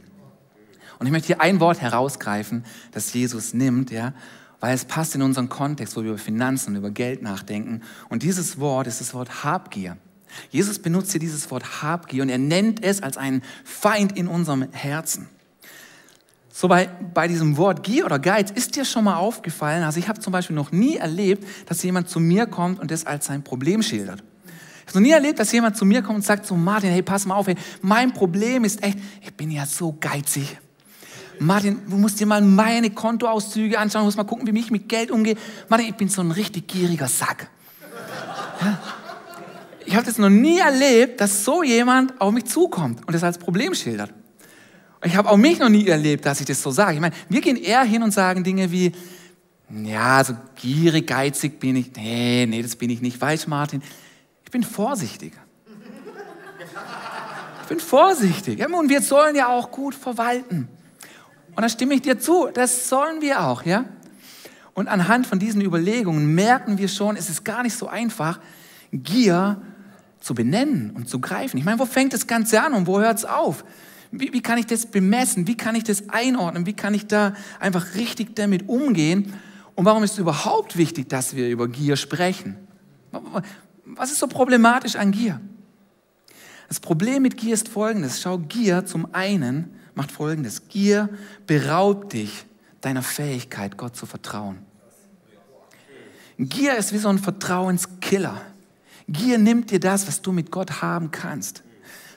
Und 1.00 1.06
ich 1.06 1.12
möchte 1.12 1.28
hier 1.28 1.42
ein 1.42 1.60
Wort 1.60 1.80
herausgreifen, 1.80 2.66
das 2.92 3.14
Jesus 3.14 3.54
nimmt, 3.54 3.92
ja, 3.92 4.14
weil 4.60 4.74
es 4.74 4.86
passt 4.86 5.16
in 5.16 5.22
unseren 5.22 5.50
Kontext, 5.50 5.96
wo 5.96 6.04
wir 6.04 6.10
über 6.10 6.18
Finanzen 6.18 6.72
und 6.72 6.78
über 6.78 6.90
Geld 6.90 7.22
nachdenken. 7.22 7.82
Und 8.10 8.24
dieses 8.24 8.60
Wort 8.60 8.88
ist 8.88 9.02
das 9.02 9.14
Wort 9.14 9.44
Habgier. 9.44 9.98
Jesus 10.50 10.80
benutzt 10.80 11.12
hier 11.12 11.20
dieses 11.20 11.50
Wort 11.52 11.82
Habgier 11.82 12.24
und 12.24 12.30
er 12.30 12.38
nennt 12.38 12.84
es 12.84 13.02
als 13.02 13.18
einen 13.18 13.44
Feind 13.64 14.18
in 14.18 14.28
unserem 14.28 14.72
Herzen. 14.72 15.30
So 16.52 16.68
bei, 16.68 16.90
bei 17.14 17.28
diesem 17.28 17.56
Wort 17.58 17.84
Gier 17.84 18.06
oder 18.06 18.18
Geiz 18.18 18.50
ist 18.50 18.76
dir 18.76 18.84
schon 18.84 19.04
mal 19.04 19.18
aufgefallen, 19.18 19.84
also 19.84 20.00
ich 20.00 20.10
habe 20.10 20.20
zum 20.20 20.34
Beispiel 20.34 20.56
noch 20.56 20.72
nie 20.72 20.96
erlebt, 20.96 21.46
dass 21.68 21.84
jemand 21.84 22.10
zu 22.10 22.20
mir 22.20 22.48
kommt 22.48 22.80
und 22.80 22.90
das 22.90 23.06
als 23.06 23.28
sein 23.28 23.44
Problem 23.44 23.84
schildert. 23.84 24.24
Ich 24.82 24.88
habe 24.88 25.00
noch 25.00 25.08
nie 25.08 25.12
erlebt, 25.12 25.38
dass 25.38 25.52
jemand 25.52 25.78
zu 25.78 25.86
mir 25.86 26.02
kommt 26.02 26.16
und 26.16 26.26
sagt 26.26 26.46
so, 26.48 26.56
Martin, 26.56 26.90
hey, 26.90 27.04
pass 27.04 27.26
mal 27.26 27.36
auf, 27.36 27.48
hey, 27.48 27.56
mein 27.82 28.12
Problem 28.14 28.64
ist 28.64 28.82
echt, 28.82 28.98
ich 29.22 29.34
bin 29.36 29.52
ja 29.52 29.66
so 29.66 29.96
geizig. 30.00 30.58
Martin, 31.40 31.82
du 31.90 31.98
musst 31.98 32.20
dir 32.20 32.26
mal 32.26 32.42
meine 32.42 32.90
Kontoauszüge 32.90 33.78
anschauen, 33.78 34.02
du 34.02 34.06
musst 34.06 34.18
mal 34.18 34.24
gucken, 34.24 34.48
wie 34.48 34.60
ich 34.60 34.72
mit 34.72 34.90
Geld 34.90 35.12
umgehe. 35.12 35.36
Martin, 35.70 35.88
ich 35.88 35.96
bin 35.96 36.10
so 36.10 36.22
ein 36.22 36.32
richtig 36.32 36.68
gieriger 36.68 37.08
Sack. 37.08 37.50
Ich 39.86 39.96
habe 39.96 40.06
das 40.06 40.18
noch 40.18 40.30
nie 40.30 40.60
erlebt, 40.60 41.22
dass 41.22 41.46
so 41.46 41.64
jemand 41.64 42.20
auf 42.20 42.34
mich 42.34 42.46
zukommt 42.46 43.08
und 43.08 43.14
das 43.14 43.24
als 43.24 43.38
Problem 43.38 43.74
schildert. 43.74 44.14
Ich 45.04 45.16
habe 45.16 45.30
auch 45.30 45.38
mich 45.38 45.60
noch 45.60 45.70
nie 45.70 45.88
erlebt, 45.88 46.26
dass 46.26 46.40
ich 46.40 46.48
das 46.48 46.62
so 46.62 46.72
sage. 46.72 46.96
Ich 46.96 47.00
meine, 47.00 47.16
wir 47.30 47.40
gehen 47.40 47.56
eher 47.56 47.84
hin 47.84 48.04
und 48.04 48.12
sagen 48.12 48.44
Dinge 48.44 48.72
wie, 48.72 48.92
ja, 49.70 50.24
so 50.24 50.36
gierig, 50.56 51.08
geizig 51.08 51.60
bin 51.60 51.76
ich. 51.76 51.92
Nee, 51.96 52.46
nee, 52.48 52.62
das 52.62 52.76
bin 52.76 52.90
ich 52.90 53.02
nicht. 53.02 53.20
Weißt 53.20 53.48
Martin, 53.48 53.82
ich 54.44 54.52
bin 54.52 54.64
vorsichtig. 54.64 55.34
Ich 57.62 57.68
bin 57.68 57.80
vorsichtig. 57.80 58.60
Ja, 58.60 58.68
und 58.68 58.90
wir 58.90 59.02
sollen 59.02 59.36
ja 59.36 59.50
auch 59.50 59.72
gut 59.72 59.94
verwalten. 59.94 60.70
Und 61.58 61.64
da 61.64 61.70
stimme 61.70 61.96
ich 61.96 62.04
dir 62.04 62.20
zu, 62.20 62.50
das 62.54 62.88
sollen 62.88 63.20
wir 63.20 63.42
auch, 63.42 63.64
ja? 63.64 63.86
Und 64.76 64.88
anhand 64.88 65.26
von 65.26 65.40
diesen 65.40 65.60
Überlegungen 65.60 66.36
merken 66.36 66.78
wir 66.78 66.88
schon, 66.88 67.16
es 67.16 67.32
ist 67.32 67.44
gar 67.44 67.64
nicht 67.64 67.76
so 67.76 67.88
einfach, 67.88 68.40
Gier 68.94 69.60
zu 70.20 70.36
benennen 70.36 70.92
und 70.92 71.10
zu 71.10 71.20
greifen. 71.20 71.58
Ich 71.58 71.66
meine, 71.66 71.80
wo 71.80 71.88
fängt 71.88 72.14
das 72.14 72.28
Ganze 72.28 72.62
an 72.62 72.76
und 72.76 72.86
wo 72.86 73.00
hört 73.00 73.18
es 73.18 73.26
auf? 73.26 73.66
Wie, 74.12 74.32
wie 74.34 74.42
kann 74.44 74.60
ich 74.60 74.68
das 74.68 74.86
bemessen? 74.86 75.48
Wie 75.48 75.58
kann 75.58 75.74
ich 75.74 75.84
das 75.84 76.10
einordnen? 76.10 76.68
Wie 76.68 76.74
kann 76.74 76.94
ich 76.94 77.08
da 77.08 77.34
einfach 77.60 77.96
richtig 77.96 78.36
damit 78.36 78.70
umgehen? 78.70 79.34
Und 79.74 79.86
warum 79.86 80.04
ist 80.04 80.12
es 80.12 80.20
überhaupt 80.20 80.78
wichtig, 80.78 81.10
dass 81.10 81.36
wir 81.36 81.50
über 81.50 81.68
Gier 81.68 81.96
sprechen? 81.96 82.56
Was 83.84 84.12
ist 84.12 84.20
so 84.20 84.28
problematisch 84.28 84.96
an 84.96 85.10
Gier? 85.10 85.42
Das 86.68 86.80
Problem 86.80 87.24
mit 87.24 87.36
Gier 87.36 87.56
ist 87.56 87.68
folgendes. 87.68 88.22
Schau, 88.22 88.38
Gier 88.38 88.86
zum 88.86 89.12
einen 89.16 89.74
macht 89.98 90.12
folgendes. 90.12 90.70
Gier 90.70 91.10
beraubt 91.48 92.14
dich 92.14 92.46
deiner 92.82 93.02
Fähigkeit, 93.02 93.78
Gott 93.78 93.96
zu 93.96 94.06
vertrauen. 94.06 94.60
Gier 96.38 96.78
ist 96.78 96.94
wie 96.94 97.00
so 97.00 97.10
ein 97.10 97.18
Vertrauenskiller. 97.18 98.40
Gier 99.10 99.40
nimmt 99.40 99.72
dir 99.72 99.80
das, 99.80 100.08
was 100.08 100.22
du 100.22 100.32
mit 100.32 100.52
Gott 100.52 100.82
haben 100.82 101.10
kannst. 101.12 101.64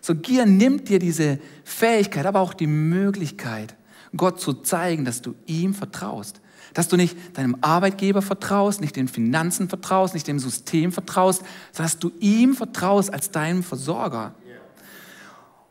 So 0.03 0.15
Gier 0.15 0.45
nimmt 0.45 0.89
dir 0.89 0.99
diese 0.99 1.39
Fähigkeit, 1.65 2.27
aber 2.27 2.41
auch 2.41 2.53
die 2.53 2.67
Möglichkeit, 2.67 3.75
Gott 4.15 4.41
zu 4.41 4.53
zeigen, 4.53 5.05
dass 5.05 5.23
du 5.23 5.35
ihm 5.47 5.73
vertraust. 5.73 6.41
Dass 6.75 6.89
du 6.89 6.97
nicht 6.97 7.17
deinem 7.37 7.57
Arbeitgeber 7.63 8.21
vertraust, 8.21 8.81
nicht 8.81 8.97
den 8.97 9.09
Finanzen 9.09 9.69
vertraust, 9.69 10.15
nicht 10.15 10.27
dem 10.29 10.39
System 10.39 10.93
vertraust, 10.93 11.43
sondern 11.73 11.91
dass 11.91 11.99
du 11.99 12.13
ihm 12.21 12.55
vertraust 12.55 13.13
als 13.13 13.31
deinem 13.31 13.63
Versorger. 13.63 14.35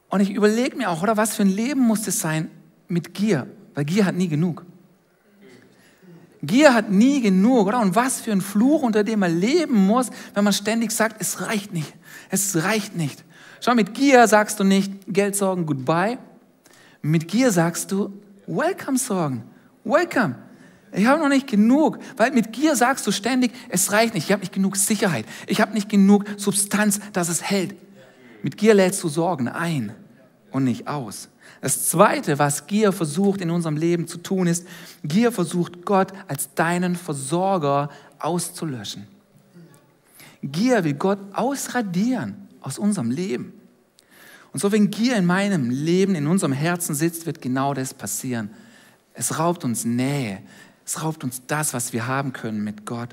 Und 0.10 0.22
ich 0.22 0.32
überlege 0.32 0.76
mir 0.76 0.90
auch, 0.90 1.04
oder 1.04 1.18
was 1.18 1.36
für 1.36 1.44
ein 1.44 1.50
Leben 1.50 1.82
muss 1.82 2.08
es 2.08 2.20
sein 2.20 2.50
mit 2.88 3.14
Gier? 3.14 3.48
Weil 3.76 3.86
Gier 3.86 4.06
hat 4.06 4.16
nie 4.16 4.28
genug. 4.28 4.66
Gier 6.42 6.74
hat 6.74 6.90
nie 6.90 7.22
genug, 7.22 7.68
oder? 7.68 7.80
Und 7.80 7.96
was 7.96 8.22
für 8.22 8.32
ein 8.32 8.42
Fluch, 8.42 8.82
unter 8.82 9.04
dem 9.04 9.20
man 9.20 9.40
leben 9.40 9.76
muss, 9.76 10.10
wenn 10.34 10.44
man 10.44 10.54
ständig 10.54 10.92
sagt, 10.92 11.18
es 11.20 11.42
reicht 11.42 11.74
nicht, 11.74 11.94
es 12.30 12.64
reicht 12.64 12.96
nicht. 12.96 13.24
Schau, 13.62 13.76
mit 13.76 13.94
Gier 13.94 14.28
sagst 14.28 14.60
du 14.60 14.64
nicht 14.64 14.92
Geldsorgen 15.08 15.66
goodbye. 15.66 16.18
Mit 17.02 17.28
Gier 17.28 17.52
sagst 17.52 17.92
du 17.92 18.14
Welcome 18.48 18.98
Sorgen. 18.98 19.44
Welcome. 19.84 20.36
Ich 20.94 21.06
habe 21.06 21.22
noch 21.22 21.30
nicht 21.30 21.48
genug, 21.48 22.00
weil 22.18 22.32
mit 22.32 22.52
Gier 22.52 22.76
sagst 22.76 23.06
du 23.06 23.12
ständig, 23.12 23.52
es 23.70 23.92
reicht 23.92 24.16
nicht, 24.16 24.26
ich 24.26 24.32
habe 24.32 24.42
nicht 24.42 24.54
genug 24.54 24.76
Sicherheit, 24.76 25.26
ich 25.46 25.62
habe 25.62 25.74
nicht 25.74 25.88
genug 25.88 26.26
Substanz, 26.38 27.00
dass 27.14 27.30
es 27.30 27.44
hält. 27.44 27.76
Mit 28.42 28.58
Gier 28.58 28.74
lädst 28.74 29.04
du 29.04 29.10
Sorgen 29.10 29.48
ein 29.48 29.94
und 30.52 30.64
nicht 30.64 30.88
aus. 30.88 31.30
Das 31.62 31.90
Zweite, 31.90 32.40
was 32.40 32.68
Gier 32.68 32.92
versucht 32.92 33.42
in 33.42 33.52
unserem 33.52 33.76
Leben 33.76 34.08
zu 34.08 34.18
tun, 34.18 34.48
ist, 34.48 34.66
Gier 35.04 35.32
versucht 35.32 35.86
Gott 35.86 36.14
als 36.28 36.54
deinen 36.54 36.96
Versorger 36.96 37.90
auszulöschen. 38.18 39.08
Gier 40.42 40.84
will 40.84 40.94
Gott 40.94 41.20
ausradieren 41.34 42.48
aus 42.62 42.80
unserem 42.80 43.12
Leben. 43.12 43.54
Und 44.54 44.60
so, 44.60 44.72
wenn 44.72 44.90
Gier 44.90 45.18
in 45.18 45.26
meinem 45.26 45.70
Leben, 45.70 46.16
in 46.16 46.28
unserem 46.28 46.54
Herzen 46.54 46.96
sitzt, 46.96 47.26
wird 47.26 47.42
genau 47.42 47.74
das 47.74 47.94
passieren. 47.94 48.50
Es 49.14 49.38
raubt 49.38 49.64
uns 49.64 49.86
Nähe. 49.86 50.42
Es 50.86 51.04
raubt 51.04 51.24
uns 51.24 51.44
das, 51.46 51.74
was 51.74 51.94
wir 51.94 52.08
haben 52.08 52.34
können 52.34 52.64
mit 52.64 52.86
Gott. 52.86 53.10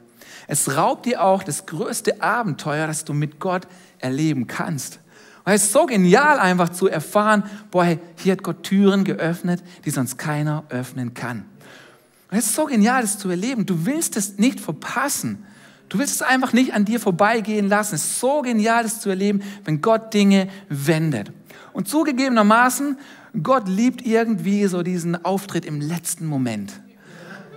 Es 0.47 0.77
raubt 0.77 1.05
dir 1.05 1.23
auch 1.23 1.43
das 1.43 1.67
größte 1.67 2.23
Abenteuer, 2.23 2.87
das 2.87 3.05
du 3.05 3.13
mit 3.13 3.39
Gott 3.39 3.67
erleben 3.99 4.47
kannst. 4.47 5.01
Und 5.47 5.53
es 5.53 5.63
ist 5.63 5.73
so 5.73 5.87
genial, 5.87 6.41
einfach 6.41 6.71
zu 6.71 6.89
erfahren, 6.89 7.45
boah, 7.71 7.87
hier 8.17 8.33
hat 8.33 8.43
Gott 8.43 8.65
Türen 8.65 9.05
geöffnet, 9.05 9.63
die 9.85 9.91
sonst 9.91 10.19
keiner 10.19 10.65
öffnen 10.71 11.15
kann. 11.15 11.45
Und 12.33 12.39
es 12.39 12.47
ist 12.47 12.57
so 12.57 12.65
genial, 12.65 13.03
das 13.03 13.17
zu 13.17 13.31
erleben. 13.31 13.65
Du 13.65 13.87
willst 13.87 14.17
es 14.17 14.39
nicht 14.39 14.59
verpassen. 14.59 15.47
Du 15.89 16.01
willst 16.01 16.17
es 16.17 16.23
einfach 16.23 16.53
nicht 16.53 16.75
an 16.75 16.85
dir 16.85 16.99
vorbeigehen 16.99 17.69
lassen. 17.69 17.95
Es 17.95 18.03
ist 18.03 18.19
so 18.19 18.43
genial, 18.43 18.83
das 18.83 19.01
zu 19.01 19.09
erleben, 19.09 19.41
wenn 19.65 19.81
Gott 19.81 20.13
Dinge 20.13 20.49
wendet. 20.69 21.31
Und 21.73 21.87
zugegebenermaßen, 21.87 22.99
Gott 23.41 23.69
liebt 23.69 24.05
irgendwie 24.05 24.67
so 24.67 24.83
diesen 24.83 25.25
Auftritt 25.25 25.65
im 25.65 25.81
letzten 25.81 26.27
Moment. 26.27 26.73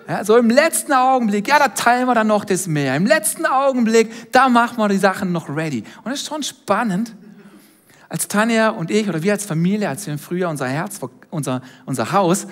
Ja, 0.07 0.23
so 0.23 0.37
im 0.37 0.51
letzten 0.51 0.93
Augenblick, 0.93 1.47
ja, 1.47 1.57
da 1.57 1.69
teilen 1.69 2.05
wir 2.05 2.13
dann 2.13 2.27
noch 2.27 2.45
das 2.45 2.67
Meer. 2.67 2.95
Im 2.95 3.07
letzten 3.07 3.47
Augenblick, 3.47 4.31
da 4.31 4.47
machen 4.47 4.77
wir 4.77 4.89
die 4.89 4.97
Sachen 4.97 5.31
noch 5.31 5.49
ready. 5.49 5.83
Und 6.03 6.11
es 6.11 6.21
ist 6.21 6.27
schon 6.27 6.43
spannend, 6.43 7.15
als 8.09 8.27
Tanja 8.27 8.69
und 8.69 8.91
ich 8.91 9.07
oder 9.07 9.23
wir 9.23 9.33
als 9.33 9.45
Familie, 9.45 9.87
als 9.87 10.05
wir 10.05 10.13
im 10.13 10.19
Frühjahr 10.19 10.49
unser 10.49 10.67
Herz, 10.67 10.99
unser, 11.29 11.61
unser 11.85 12.11
Haus, 12.11 12.47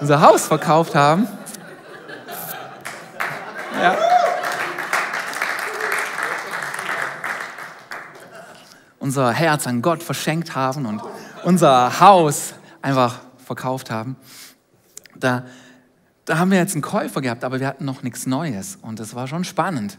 unser 0.00 0.20
Haus 0.20 0.46
verkauft 0.46 0.94
haben. 0.94 1.28
Ja. 3.80 3.96
unser 9.02 9.32
Herz 9.32 9.66
an 9.66 9.82
Gott 9.82 10.00
verschenkt 10.00 10.54
haben 10.54 10.86
und 10.86 11.02
unser 11.42 11.98
Haus 11.98 12.54
einfach 12.82 13.18
verkauft 13.44 13.90
haben. 13.90 14.16
Da, 15.16 15.44
da 16.24 16.38
haben 16.38 16.52
wir 16.52 16.58
jetzt 16.58 16.74
einen 16.74 16.82
Käufer 16.82 17.20
gehabt, 17.20 17.42
aber 17.42 17.58
wir 17.58 17.66
hatten 17.66 17.84
noch 17.84 18.04
nichts 18.04 18.26
Neues 18.26 18.78
und 18.80 19.00
das 19.00 19.16
war 19.16 19.26
schon 19.26 19.42
spannend. 19.42 19.98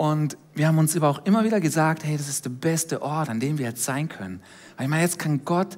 Und 0.00 0.38
wir 0.54 0.66
haben 0.66 0.78
uns 0.78 0.96
aber 0.96 1.10
auch 1.10 1.26
immer 1.26 1.44
wieder 1.44 1.60
gesagt, 1.60 2.04
hey, 2.04 2.16
das 2.16 2.26
ist 2.26 2.46
der 2.46 2.50
beste 2.50 3.02
Ort, 3.02 3.28
an 3.28 3.38
dem 3.38 3.58
wir 3.58 3.66
jetzt 3.66 3.84
sein 3.84 4.08
können. 4.08 4.40
Weil 4.78 4.84
ich 4.84 4.90
meine, 4.90 5.02
jetzt 5.02 5.18
kann 5.18 5.44
Gott 5.44 5.76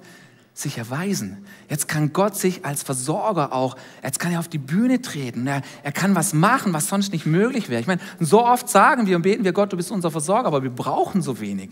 sich 0.55 0.79
erweisen. 0.79 1.45
Jetzt 1.69 1.89
kann 1.89 2.13
Gott 2.13 2.37
sich 2.37 2.65
als 2.65 2.85
Versorger 2.85 3.53
auch, 3.53 3.77
jetzt 4.01 4.21
kann 4.21 4.31
er 4.31 4.39
auf 4.39 4.47
die 4.47 4.59
Bühne 4.59 5.03
treten. 5.03 5.45
Er, 5.49 5.63
er 5.83 5.91
kann 5.91 6.15
was 6.15 6.35
machen, 6.35 6.73
was 6.73 6.87
sonst 6.87 7.11
nicht 7.11 7.27
möglich 7.27 7.69
wäre. 7.69 7.81
Ich 7.81 7.89
meine, 7.89 8.01
so 8.21 8.47
oft 8.47 8.69
sagen 8.69 9.09
wir 9.09 9.17
und 9.17 9.23
beten 9.23 9.43
wir, 9.43 9.53
Gott, 9.53 9.73
du 9.73 9.77
bist 9.77 9.91
unser 9.91 10.13
Versorger, 10.13 10.47
aber 10.47 10.63
wir 10.63 10.71
brauchen 10.71 11.21
so 11.21 11.41
wenig. 11.41 11.71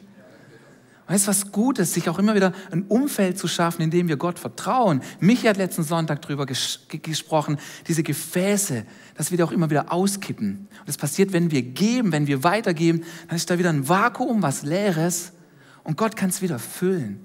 Weißt 1.11 1.26
du, 1.26 1.30
was 1.30 1.50
Gutes, 1.50 1.93
sich 1.93 2.08
auch 2.08 2.21
immer 2.21 2.36
wieder 2.36 2.52
ein 2.71 2.84
Umfeld 2.84 3.36
zu 3.36 3.49
schaffen, 3.49 3.82
in 3.82 3.91
dem 3.91 4.06
wir 4.06 4.17
Gott 4.17 4.39
vertrauen. 4.39 5.02
Michi 5.19 5.49
hat 5.49 5.56
letzten 5.56 5.82
Sonntag 5.82 6.23
darüber 6.23 6.47
ges 6.47 6.86
gesprochen, 6.89 7.58
diese 7.89 8.04
Gefäße, 8.04 8.84
dass 9.21 9.30
wir 9.30 9.37
die 9.37 9.43
auch 9.43 9.52
immer 9.52 9.69
wieder 9.69 9.93
auskippen. 9.93 10.67
Und 10.78 10.89
das 10.89 10.97
passiert, 10.97 11.35
wenn 11.35 11.50
wir 11.50 11.61
geben, 11.61 12.11
wenn 12.11 12.26
wir 12.26 12.43
weitergeben, 12.43 13.04
dann 13.28 13.37
ist 13.37 13.50
da 13.50 13.59
wieder 13.59 13.69
ein 13.69 13.87
Vakuum, 13.87 14.41
was 14.41 14.63
Leeres 14.63 15.33
und 15.85 15.99
Gott 15.99 16.17
kann 16.17 16.30
es 16.30 16.41
wieder 16.41 16.59
füllen. 16.59 17.21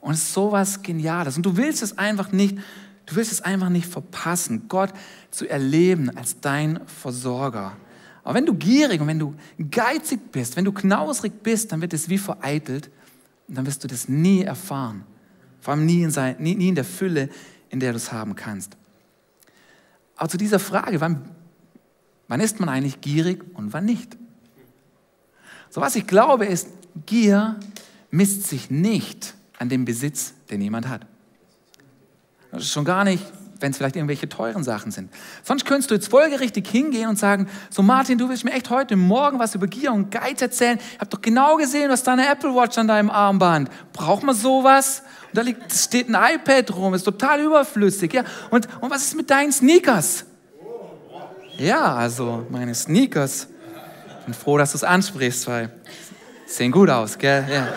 Und 0.00 0.14
es 0.14 0.24
ist 0.24 0.32
sowas 0.32 0.82
Geniales. 0.82 1.36
Und 1.36 1.46
du 1.46 1.56
willst 1.56 1.84
es 1.84 1.98
einfach 1.98 2.32
nicht, 2.32 2.58
du 3.06 3.14
willst 3.14 3.30
es 3.30 3.42
einfach 3.42 3.68
nicht 3.68 3.86
verpassen, 3.86 4.64
Gott 4.66 4.92
zu 5.30 5.48
erleben 5.48 6.10
als 6.16 6.40
dein 6.40 6.80
Versorger. 6.84 7.76
Aber 8.24 8.34
wenn 8.34 8.46
du 8.46 8.54
gierig 8.54 9.00
und 9.00 9.06
wenn 9.06 9.20
du 9.20 9.36
geizig 9.70 10.32
bist, 10.32 10.56
wenn 10.56 10.64
du 10.64 10.72
knausrig 10.72 11.44
bist, 11.44 11.70
dann 11.70 11.80
wird 11.80 11.94
es 11.94 12.08
wie 12.08 12.18
vereitelt 12.18 12.90
und 13.46 13.56
dann 13.56 13.66
wirst 13.66 13.84
du 13.84 13.86
das 13.86 14.08
nie 14.08 14.42
erfahren. 14.42 15.04
Vor 15.60 15.74
allem 15.74 15.86
nie 15.86 16.02
in, 16.02 16.10
sein, 16.10 16.34
nie, 16.40 16.56
nie 16.56 16.70
in 16.70 16.74
der 16.74 16.84
Fülle, 16.84 17.28
in 17.68 17.78
der 17.78 17.92
du 17.92 17.98
es 17.98 18.10
haben 18.10 18.34
kannst. 18.34 18.76
Aber 20.16 20.28
zu 20.28 20.36
dieser 20.36 20.58
Frage, 20.58 21.00
wann, 21.00 21.28
wann 22.28 22.40
ist 22.40 22.58
man 22.60 22.68
eigentlich 22.68 23.00
gierig 23.00 23.44
und 23.54 23.72
wann 23.72 23.84
nicht? 23.84 24.16
So 25.70 25.80
was 25.80 25.96
ich 25.96 26.06
glaube 26.06 26.46
ist, 26.46 26.68
Gier 27.04 27.56
misst 28.10 28.44
sich 28.44 28.70
nicht 28.70 29.34
an 29.58 29.68
dem 29.68 29.84
Besitz, 29.84 30.34
den 30.50 30.60
jemand 30.60 30.88
hat. 30.88 31.06
Das 32.50 32.62
ist 32.62 32.70
schon 32.70 32.84
gar 32.84 33.04
nicht 33.04 33.22
wenn 33.60 33.70
es 33.70 33.76
vielleicht 33.76 33.96
irgendwelche 33.96 34.28
teuren 34.28 34.64
Sachen 34.64 34.90
sind. 34.90 35.10
Sonst 35.42 35.64
könntest 35.64 35.90
du 35.90 35.94
jetzt 35.94 36.08
folgerichtig 36.08 36.66
hingehen 36.68 37.08
und 37.08 37.18
sagen, 37.18 37.48
so 37.70 37.82
Martin, 37.82 38.18
du 38.18 38.28
willst 38.28 38.44
mir 38.44 38.52
echt 38.52 38.70
heute 38.70 38.96
Morgen 38.96 39.38
was 39.38 39.54
über 39.54 39.66
Gier 39.66 39.92
und 39.92 40.10
Geiz 40.10 40.42
erzählen. 40.42 40.78
Ich 40.94 41.00
habe 41.00 41.10
doch 41.10 41.20
genau 41.20 41.56
gesehen, 41.56 41.90
was 41.90 42.02
deine 42.02 42.28
Apple 42.28 42.54
Watch 42.54 42.78
an 42.78 42.88
deinem 42.88 43.10
Armband. 43.10 43.70
Braucht 43.92 44.22
man 44.22 44.34
sowas? 44.34 45.02
Da 45.36 45.42
liegt, 45.42 45.70
steht 45.70 46.08
ein 46.08 46.16
iPad 46.36 46.74
rum, 46.74 46.94
ist 46.94 47.02
total 47.02 47.42
überflüssig. 47.42 48.12
Ja? 48.14 48.24
Und, 48.50 48.66
und 48.80 48.90
was 48.90 49.02
ist 49.02 49.16
mit 49.16 49.28
deinen 49.28 49.52
Sneakers? 49.52 50.24
Ja, 51.58 51.94
also 51.94 52.46
meine 52.48 52.74
Sneakers. 52.74 53.46
Ich 54.20 54.24
bin 54.24 54.32
froh, 54.32 54.56
dass 54.56 54.72
du 54.72 54.76
es 54.76 54.84
ansprichst, 54.84 55.46
weil 55.46 55.70
sehen 56.46 56.72
gut 56.72 56.88
aus, 56.88 57.18
gell? 57.18 57.44
Ja. 57.50 57.68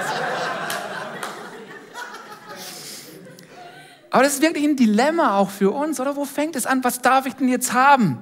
Aber 4.09 4.23
das 4.23 4.35
ist 4.35 4.41
wirklich 4.41 4.63
ein 4.63 4.75
Dilemma 4.75 5.37
auch 5.37 5.49
für 5.49 5.71
uns, 5.71 5.99
oder? 5.99 6.15
Wo 6.15 6.25
fängt 6.25 6.55
es 6.55 6.65
an? 6.65 6.83
Was 6.83 7.01
darf 7.01 7.25
ich 7.25 7.33
denn 7.33 7.47
jetzt 7.47 7.73
haben? 7.73 8.17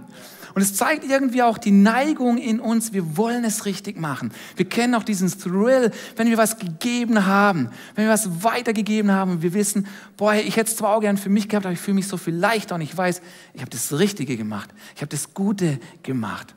Und 0.57 0.63
es 0.63 0.73
zeigt 0.73 1.03
irgendwie 1.03 1.43
auch 1.43 1.59
die 1.59 1.69
Neigung 1.71 2.39
in 2.39 2.59
uns. 2.59 2.91
Wir 2.91 3.15
wollen 3.15 3.43
es 3.43 3.65
richtig 3.65 3.99
machen. 3.99 4.31
Wir 4.55 4.67
kennen 4.67 4.95
auch 4.95 5.03
diesen 5.03 5.29
Thrill, 5.29 5.91
wenn 6.15 6.29
wir 6.29 6.37
was 6.37 6.57
gegeben 6.57 7.27
haben, 7.27 7.69
wenn 7.93 8.05
wir 8.05 8.11
was 8.11 8.43
weitergegeben 8.43 9.11
haben 9.11 9.33
und 9.33 9.41
wir 9.43 9.53
wissen, 9.53 9.85
boah, 10.17 10.33
ich 10.33 10.55
hätte 10.55 10.71
es 10.71 10.77
zwar 10.77 10.95
auch 10.95 11.01
gern 11.01 11.17
für 11.17 11.29
mich 11.29 11.47
gehabt, 11.47 11.67
aber 11.67 11.73
ich 11.73 11.79
fühle 11.79 11.93
mich 11.93 12.07
so 12.07 12.17
viel 12.17 12.33
leichter 12.33 12.73
und 12.73 12.81
ich 12.81 12.97
weiß, 12.97 13.21
ich 13.53 13.61
habe 13.61 13.69
das 13.69 13.99
Richtige 13.99 14.35
gemacht. 14.35 14.73
Ich 14.95 15.01
habe 15.01 15.09
das 15.09 15.35
Gute 15.35 15.79
gemacht. 16.01 16.55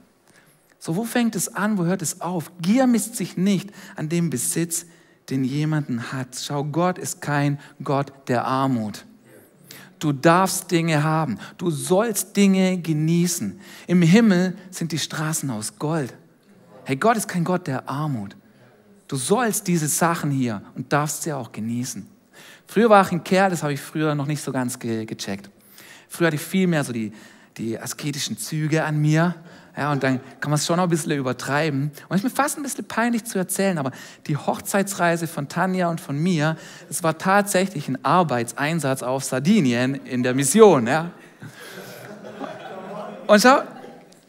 So, 0.79 0.97
wo 0.97 1.05
fängt 1.05 1.37
es 1.37 1.55
an? 1.55 1.77
Wo 1.77 1.85
hört 1.85 2.01
es 2.01 2.23
auf? 2.23 2.51
Gier 2.63 2.87
misst 2.87 3.17
sich 3.17 3.37
nicht 3.37 3.69
an 3.97 4.09
dem 4.09 4.31
Besitz, 4.31 4.87
den 5.29 5.45
jemanden 5.45 6.11
hat. 6.11 6.29
Schau, 6.41 6.65
Gott 6.65 6.97
ist 6.97 7.21
kein 7.21 7.61
Gott 7.85 8.15
der 8.29 8.47
Armut. 8.47 9.05
Du 10.01 10.13
darfst 10.13 10.71
Dinge 10.71 11.05
haben. 11.05 11.39
Du 11.59 11.71
sollst 11.71 12.37
Dinge 12.37 12.79
genießen. 12.79 13.61
Im 13.87 14.03
Himmel 14.03 14.57
sind 14.71 14.93
die 14.93 14.99
Straßen 14.99 15.49
aus 15.51 15.79
Gold. 15.79 16.15
Hey, 16.85 16.97
Gott 16.97 17.17
ist 17.17 17.29
kein 17.29 17.45
Gott 17.45 17.67
der 17.67 17.89
Armut. 17.89 18.35
Du 19.07 19.17
sollst 19.17 19.69
diese 19.69 19.89
Sachen 19.89 20.31
hier 20.31 20.63
und 20.75 20.93
darfst 20.93 21.23
sie 21.23 21.33
auch 21.33 21.53
genießen. 21.53 22.07
Früher 22.67 22.89
war 22.89 23.05
ich 23.05 23.13
ein 23.13 23.23
Kerl, 23.23 23.51
das 23.51 23.63
habe 23.63 23.75
ich 23.75 23.81
früher 23.81 24.15
noch 24.15 24.27
nicht 24.27 24.43
so 24.43 24.53
ganz 24.53 24.79
ge 24.79 25.05
gecheckt. 25.05 25.51
Früher 26.09 26.29
hatte 26.29 26.37
ich 26.37 26.43
viel 26.43 26.67
mehr 26.67 26.83
so 26.83 26.93
die, 26.93 27.13
die 27.57 27.79
asketischen 27.79 28.39
Züge 28.39 28.85
an 28.85 28.99
mir. 29.01 29.35
Ja, 29.77 29.93
und 29.93 30.03
dann 30.03 30.21
kann 30.41 30.51
man 30.51 30.59
es 30.59 30.67
schon 30.67 30.77
noch 30.77 30.85
ein 30.85 30.91
bisschen 30.91 31.13
übertreiben. 31.13 31.93
Und 32.09 32.17
es 32.17 32.17
ist 32.17 32.25
mir 32.25 32.31
fast 32.31 32.57
ein 32.57 32.63
bisschen 32.63 32.87
peinlich 32.87 33.25
zu 33.25 33.39
erzählen, 33.39 33.79
aber 33.79 33.93
die 34.27 34.37
Hochzeitsreise 34.37 35.27
von 35.27 35.49
Tanja 35.49 35.89
und 35.89 36.01
von 36.01 36.19
mir, 36.19 36.57
es 36.89 37.03
war 37.03 37.17
tatsächlich 37.19 37.89
ein 37.89 38.05
Arbeitseinsatz 38.05 39.03
auf 39.03 39.25
Sardinien 39.25 39.95
in 40.05 40.23
der 40.23 40.35
Mission. 40.35 40.87
Ja. 40.87 41.11
Und 43.27 43.41
schau, 43.41 43.61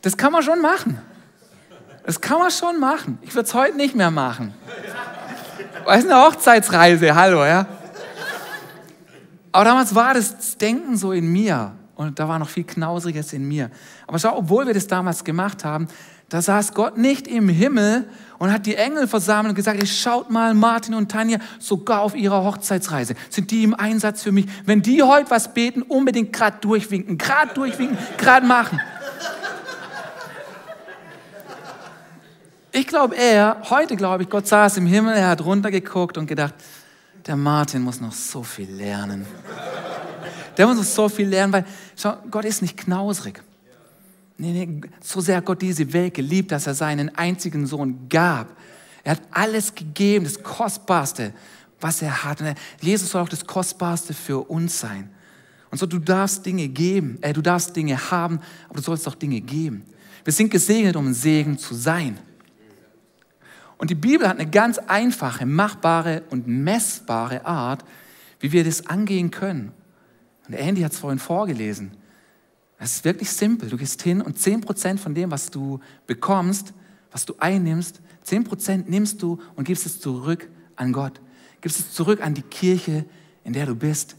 das 0.01 0.15
kann 0.15 0.31
man 0.31 0.43
schon 0.43 0.61
machen. 0.61 1.01
Das 2.05 2.21
kann 2.21 2.39
man 2.39 2.51
schon 2.51 2.79
machen. 2.79 3.17
Ich 3.21 3.33
würde 3.33 3.47
es 3.47 3.53
heute 3.53 3.75
nicht 3.77 3.95
mehr 3.95 4.11
machen. 4.11 4.53
Weil 5.85 5.99
es 5.99 6.05
eine 6.05 6.21
Hochzeitsreise, 6.21 7.15
hallo, 7.15 7.45
ja. 7.45 7.65
Aber 9.51 9.65
damals 9.65 9.93
war 9.95 10.13
das 10.13 10.57
Denken 10.57 10.95
so 10.97 11.11
in 11.11 11.31
mir. 11.31 11.73
Und 12.01 12.17
da 12.17 12.27
war 12.27 12.39
noch 12.39 12.49
viel 12.49 12.63
Knausriges 12.63 13.31
in 13.31 13.47
mir. 13.47 13.69
Aber 14.07 14.17
schau, 14.17 14.35
obwohl 14.35 14.65
wir 14.65 14.73
das 14.73 14.87
damals 14.87 15.23
gemacht 15.23 15.63
haben, 15.63 15.87
da 16.29 16.41
saß 16.41 16.73
Gott 16.73 16.97
nicht 16.97 17.27
im 17.27 17.47
Himmel 17.47 18.09
und 18.39 18.51
hat 18.51 18.65
die 18.65 18.75
Engel 18.75 19.07
versammelt 19.07 19.49
und 19.51 19.55
gesagt, 19.55 19.87
schaut 19.87 20.31
mal, 20.31 20.55
Martin 20.55 20.95
und 20.95 21.11
Tanja, 21.11 21.37
sogar 21.59 22.01
auf 22.01 22.15
ihrer 22.15 22.43
Hochzeitsreise 22.43 23.13
sind 23.29 23.51
die 23.51 23.63
im 23.63 23.75
Einsatz 23.75 24.23
für 24.23 24.31
mich. 24.31 24.47
Wenn 24.65 24.81
die 24.81 25.03
heute 25.03 25.29
was 25.29 25.53
beten, 25.53 25.83
unbedingt 25.83 26.33
gerade 26.33 26.57
durchwinken, 26.61 27.19
gerade 27.19 27.53
durchwinken, 27.53 27.97
gerade 28.17 28.47
machen. 28.47 28.79
Ich 32.71 32.87
glaube 32.87 33.15
er, 33.15 33.57
heute 33.69 33.95
glaube 33.95 34.23
ich, 34.23 34.29
Gott 34.29 34.47
saß 34.47 34.77
im 34.77 34.87
Himmel, 34.87 35.13
er 35.13 35.27
hat 35.27 35.45
runtergeguckt 35.45 36.17
und 36.17 36.25
gedacht, 36.25 36.55
der 37.25 37.35
Martin 37.35 37.81
muss 37.81 38.01
noch 38.01 38.13
so 38.13 38.43
viel 38.43 38.69
lernen. 38.69 39.25
Der 40.57 40.67
muss 40.67 40.77
uns 40.77 40.93
so 40.93 41.09
viel 41.09 41.27
lernen, 41.27 41.53
weil 41.53 41.65
schau, 41.95 42.17
Gott 42.29 42.45
ist 42.45 42.61
nicht 42.61 42.77
knausrig. 42.77 43.41
Nee, 44.37 44.65
nee, 44.65 44.81
so 45.01 45.21
sehr 45.21 45.37
hat 45.37 45.45
Gott 45.45 45.61
diese 45.61 45.91
Welt 45.93 46.13
geliebt, 46.13 46.51
dass 46.51 46.67
er 46.67 46.73
seinen 46.73 47.15
einzigen 47.15 47.67
Sohn 47.67 48.09
gab. 48.09 48.57
Er 49.03 49.13
hat 49.13 49.21
alles 49.31 49.73
gegeben, 49.73 50.25
das 50.25 50.41
Kostbarste, 50.41 51.33
was 51.79 52.01
er 52.01 52.23
hat. 52.23 52.41
Und 52.41 52.55
Jesus 52.81 53.11
soll 53.11 53.21
auch 53.21 53.29
das 53.29 53.45
Kostbarste 53.45 54.13
für 54.13 54.49
uns 54.49 54.79
sein. 54.79 55.09
Und 55.69 55.77
so, 55.77 55.85
du 55.85 55.99
darfst 55.99 56.45
Dinge 56.45 56.67
geben, 56.67 57.17
äh, 57.21 57.33
du 57.33 57.41
darfst 57.41 57.75
Dinge 57.75 58.11
haben, 58.11 58.39
aber 58.67 58.77
du 58.77 58.83
sollst 58.83 59.07
auch 59.07 59.15
Dinge 59.15 59.39
geben. 59.39 59.83
Wir 60.23 60.33
sind 60.33 60.51
gesegnet, 60.51 60.95
um 60.95 61.07
ein 61.07 61.13
Segen 61.13 61.57
zu 61.57 61.73
sein. 61.73 62.19
Und 63.81 63.89
die 63.89 63.95
Bibel 63.95 64.27
hat 64.27 64.39
eine 64.39 64.47
ganz 64.47 64.77
einfache, 64.77 65.47
machbare 65.47 66.21
und 66.29 66.45
messbare 66.45 67.47
Art, 67.47 67.83
wie 68.39 68.51
wir 68.51 68.63
das 68.63 68.85
angehen 68.85 69.31
können. 69.31 69.71
Und 70.47 70.53
Andy 70.53 70.81
hat 70.81 70.91
es 70.91 70.99
vorhin 70.99 71.17
vorgelesen. 71.17 71.97
Es 72.77 72.97
ist 72.97 73.05
wirklich 73.05 73.31
simpel. 73.31 73.69
Du 73.69 73.77
gehst 73.77 74.03
hin 74.03 74.21
und 74.21 74.37
10% 74.37 74.99
von 74.99 75.15
dem, 75.15 75.31
was 75.31 75.49
du 75.49 75.79
bekommst, 76.05 76.75
was 77.11 77.25
du 77.25 77.33
einnimmst, 77.39 78.01
10% 78.23 78.83
nimmst 78.85 79.19
du 79.23 79.39
und 79.55 79.63
gibst 79.63 79.87
es 79.87 79.99
zurück 79.99 80.47
an 80.75 80.93
Gott. 80.93 81.19
Gibst 81.59 81.79
es 81.79 81.91
zurück 81.91 82.23
an 82.23 82.35
die 82.35 82.43
Kirche, 82.43 83.05
in 83.43 83.53
der 83.53 83.65
du 83.65 83.73
bist. 83.73 84.15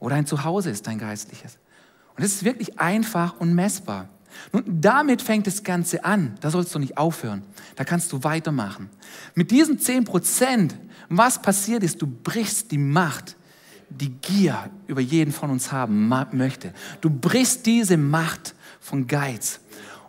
Wo 0.00 0.08
dein 0.08 0.26
Zuhause 0.26 0.70
ist, 0.70 0.88
dein 0.88 0.98
geistliches. 0.98 1.58
Und 2.16 2.24
es 2.24 2.32
ist 2.32 2.44
wirklich 2.44 2.80
einfach 2.80 3.38
und 3.38 3.54
messbar. 3.54 4.08
Nun, 4.52 4.64
damit 4.66 5.22
fängt 5.22 5.46
das 5.46 5.62
Ganze 5.62 6.04
an. 6.04 6.36
Da 6.40 6.50
sollst 6.50 6.74
du 6.74 6.78
nicht 6.78 6.98
aufhören. 6.98 7.42
Da 7.76 7.84
kannst 7.84 8.12
du 8.12 8.22
weitermachen. 8.24 8.90
Mit 9.34 9.50
diesen 9.50 9.78
10%, 9.78 10.70
was 11.08 11.40
passiert 11.40 11.82
ist, 11.82 12.00
du 12.00 12.06
brichst 12.06 12.70
die 12.70 12.78
Macht, 12.78 13.36
die 13.88 14.10
Gier 14.10 14.70
über 14.86 15.00
jeden 15.00 15.32
von 15.32 15.50
uns 15.50 15.72
haben 15.72 16.08
möchte. 16.32 16.72
Du 17.00 17.10
brichst 17.10 17.66
diese 17.66 17.96
Macht 17.96 18.54
von 18.80 19.06
Geiz. 19.06 19.60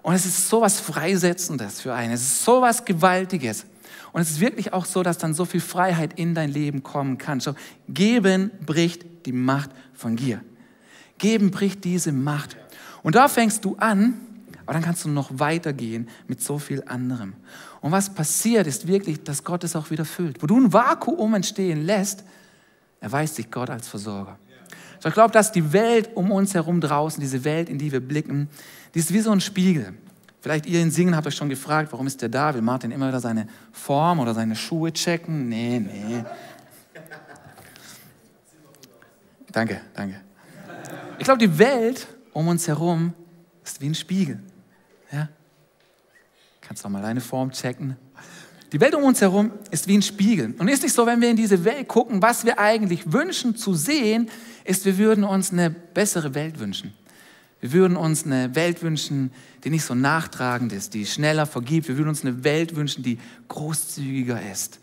Und 0.03 0.15
es 0.15 0.25
ist 0.25 0.49
so 0.49 0.61
was 0.61 0.79
Freisetzendes 0.79 1.81
für 1.81 1.93
einen. 1.93 2.13
Es 2.13 2.21
ist 2.21 2.43
so 2.43 2.61
was 2.61 2.85
Gewaltiges. 2.85 3.65
Und 4.13 4.21
es 4.21 4.31
ist 4.31 4.39
wirklich 4.39 4.73
auch 4.73 4.85
so, 4.85 5.03
dass 5.03 5.17
dann 5.17 5.33
so 5.33 5.45
viel 5.45 5.61
Freiheit 5.61 6.17
in 6.19 6.35
dein 6.35 6.51
Leben 6.51 6.83
kommen 6.83 7.17
kann. 7.17 7.39
So, 7.39 7.55
geben 7.87 8.51
bricht 8.65 9.25
die 9.25 9.31
Macht 9.31 9.69
von 9.93 10.15
Gier. 10.15 10.41
Geben 11.17 11.51
bricht 11.51 11.83
diese 11.83 12.11
Macht. 12.11 12.57
Und 13.03 13.15
da 13.15 13.27
fängst 13.27 13.65
du 13.65 13.75
an, 13.77 14.13
aber 14.65 14.73
dann 14.73 14.83
kannst 14.83 15.05
du 15.05 15.09
noch 15.09 15.29
weitergehen 15.33 16.07
mit 16.27 16.41
so 16.41 16.59
viel 16.59 16.83
anderem. 16.85 17.33
Und 17.81 17.91
was 17.91 18.13
passiert, 18.13 18.67
ist 18.67 18.87
wirklich, 18.87 19.23
dass 19.23 19.43
Gott 19.43 19.63
es 19.63 19.75
auch 19.75 19.89
wieder 19.89 20.05
füllt. 20.05 20.41
Wo 20.41 20.47
du 20.47 20.59
ein 20.59 20.71
Vakuum 20.71 21.33
entstehen 21.33 21.85
lässt, 21.85 22.23
erweist 22.99 23.35
sich 23.35 23.49
Gott 23.49 23.69
als 23.69 23.87
Versorger. 23.87 24.37
So, 24.99 25.09
ich 25.09 25.15
glaube, 25.15 25.33
dass 25.33 25.51
die 25.51 25.73
Welt 25.73 26.11
um 26.13 26.31
uns 26.31 26.53
herum 26.53 26.79
draußen, 26.79 27.19
diese 27.19 27.43
Welt, 27.43 27.69
in 27.69 27.79
die 27.79 27.91
wir 27.91 27.99
blicken, 27.99 28.49
die 28.93 28.99
ist 28.99 29.11
wie 29.11 29.19
so 29.19 29.31
ein 29.31 29.41
Spiegel. 29.41 29.93
Vielleicht 30.41 30.65
ihr 30.67 30.79
in 30.79 30.91
Singen 30.91 31.15
habt 31.15 31.25
euch 31.25 31.35
schon 31.35 31.49
gefragt, 31.49 31.91
warum 31.91 32.07
ist 32.07 32.21
der 32.21 32.29
da? 32.29 32.53
Will 32.53 32.61
Martin 32.61 32.91
immer 32.91 33.07
wieder 33.07 33.19
seine 33.19 33.47
Form 33.71 34.19
oder 34.19 34.33
seine 34.33 34.55
Schuhe 34.55 34.93
checken? 34.93 35.49
Nee, 35.49 35.79
nee. 35.79 36.23
Danke, 39.51 39.81
danke. 39.95 40.21
Ich 41.17 41.25
glaube, 41.25 41.39
die 41.39 41.59
Welt 41.59 42.07
um 42.33 42.47
uns 42.47 42.67
herum 42.67 43.13
ist 43.63 43.81
wie 43.81 43.87
ein 43.87 43.95
Spiegel. 43.95 44.39
Ja? 45.11 45.29
Kannst 46.61 46.83
du 46.83 46.89
mal 46.89 47.01
deine 47.01 47.21
Form 47.21 47.51
checken? 47.51 47.97
Die 48.71 48.79
Welt 48.79 48.95
um 48.95 49.03
uns 49.03 49.19
herum 49.19 49.51
ist 49.69 49.87
wie 49.87 49.97
ein 49.97 50.01
Spiegel. 50.01 50.55
Und 50.57 50.67
ist 50.69 50.83
nicht 50.83 50.93
so, 50.93 51.05
wenn 51.05 51.19
wir 51.19 51.29
in 51.29 51.35
diese 51.35 51.65
Welt 51.65 51.87
gucken, 51.89 52.21
was 52.21 52.45
wir 52.45 52.57
eigentlich 52.57 53.11
wünschen 53.11 53.55
zu 53.55 53.73
sehen, 53.73 54.29
ist, 54.63 54.85
wir 54.85 54.97
würden 54.97 55.23
uns 55.23 55.51
eine 55.51 55.69
bessere 55.69 56.33
Welt 56.33 56.59
wünschen. 56.59 56.93
Wir 57.59 57.73
würden 57.73 57.95
uns 57.95 58.25
eine 58.25 58.55
Welt 58.55 58.81
wünschen, 58.81 59.31
die 59.63 59.69
nicht 59.69 59.83
so 59.83 59.93
nachtragend 59.93 60.73
ist, 60.73 60.93
die 60.93 61.05
schneller 61.05 61.45
vergibt. 61.45 61.87
Wir 61.87 61.97
würden 61.97 62.09
uns 62.09 62.25
eine 62.25 62.43
Welt 62.43 62.75
wünschen, 62.75 63.03
die 63.03 63.19
großzügiger 63.49 64.41
ist, 64.51 64.79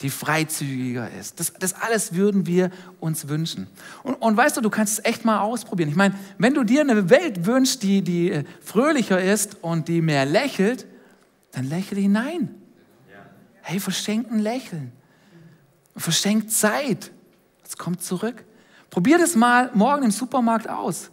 die 0.00 0.10
freizügiger 0.10 1.10
ist. 1.10 1.40
Das, 1.40 1.52
das 1.58 1.74
alles 1.74 2.14
würden 2.14 2.46
wir 2.46 2.70
uns 3.00 3.28
wünschen. 3.28 3.66
Und, 4.04 4.14
und 4.14 4.36
weißt 4.36 4.56
du, 4.56 4.60
du 4.60 4.70
kannst 4.70 4.98
es 4.98 5.04
echt 5.04 5.24
mal 5.24 5.40
ausprobieren. 5.40 5.88
Ich 5.88 5.96
meine, 5.96 6.14
wenn 6.38 6.54
du 6.54 6.62
dir 6.62 6.82
eine 6.82 7.10
Welt 7.10 7.46
wünschst, 7.46 7.82
die, 7.82 8.02
die 8.02 8.30
äh, 8.30 8.44
fröhlicher 8.60 9.20
ist 9.20 9.56
und 9.62 9.88
die 9.88 10.00
mehr 10.00 10.24
lächelt, 10.24 10.86
dann 11.52 11.64
lächle 11.64 12.00
hinein. 12.00 12.54
Hey, 13.62 13.80
verschenkt 13.80 14.30
ein 14.30 14.38
Lächeln. 14.38 14.92
Verschenkt 15.96 16.52
Zeit. 16.52 17.10
Es 17.64 17.76
kommt 17.76 18.02
zurück. 18.02 18.44
Probier 18.88 19.18
das 19.18 19.34
mal 19.34 19.70
morgen 19.74 20.04
im 20.04 20.10
Supermarkt 20.10 20.68
aus. 20.68 21.10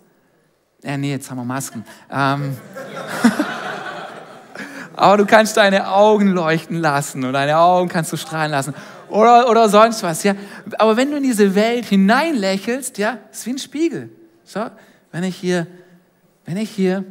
Äh, 0.83 0.97
nee, 0.97 1.11
jetzt 1.11 1.29
haben 1.29 1.37
wir 1.37 1.43
Masken. 1.43 1.83
Ähm. 2.09 2.55
Aber 4.95 5.17
du 5.17 5.25
kannst 5.25 5.57
deine 5.57 5.89
Augen 5.89 6.29
leuchten 6.29 6.77
lassen 6.77 7.23
und 7.25 7.33
deine 7.33 7.57
Augen 7.57 7.89
kannst 7.89 8.13
du 8.13 8.17
strahlen 8.17 8.51
lassen. 8.51 8.73
Oder, 9.09 9.49
oder 9.49 9.69
sonst 9.69 10.03
was, 10.03 10.23
ja. 10.23 10.35
Aber 10.77 10.97
wenn 10.97 11.11
du 11.11 11.17
in 11.17 11.23
diese 11.23 11.53
Welt 11.55 11.85
hineinlächelst, 11.85 12.97
ja, 12.97 13.19
ist 13.31 13.45
wie 13.45 13.51
ein 13.51 13.59
Spiegel. 13.59 14.09
So, 14.43 14.65
wenn 15.11 15.23
ich 15.23 15.35
hier, 15.35 15.67
wenn 16.45 16.57
ich 16.57 16.69
hier 16.69 17.03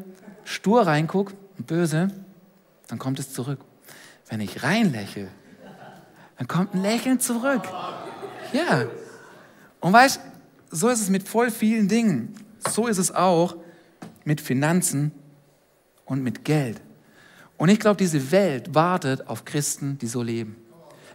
stur 0.44 0.86
reingucke 0.86 1.34
und 1.58 1.66
böse, 1.66 2.08
dann 2.88 2.98
kommt 2.98 3.18
es 3.18 3.32
zurück. 3.32 3.60
Wenn 4.28 4.40
ich 4.40 4.62
reinlächle, 4.62 5.28
dann 6.38 6.48
kommt 6.48 6.74
ein 6.74 6.82
Lächeln 6.82 7.20
zurück. 7.20 7.62
Ja. 8.52 8.84
Und 9.80 9.92
weißt, 9.92 10.20
so 10.70 10.88
ist 10.88 11.00
es 11.00 11.10
mit 11.10 11.28
voll 11.28 11.50
vielen 11.50 11.88
Dingen. 11.88 12.34
So 12.68 12.86
ist 12.86 12.98
es 12.98 13.14
auch 13.14 13.56
mit 14.24 14.40
Finanzen 14.40 15.12
und 16.06 16.22
mit 16.22 16.44
Geld. 16.44 16.80
Und 17.56 17.68
ich 17.68 17.78
glaube, 17.78 17.96
diese 17.96 18.30
Welt 18.30 18.74
wartet 18.74 19.28
auf 19.28 19.44
Christen, 19.44 19.98
die 19.98 20.06
so 20.06 20.22
leben. 20.22 20.56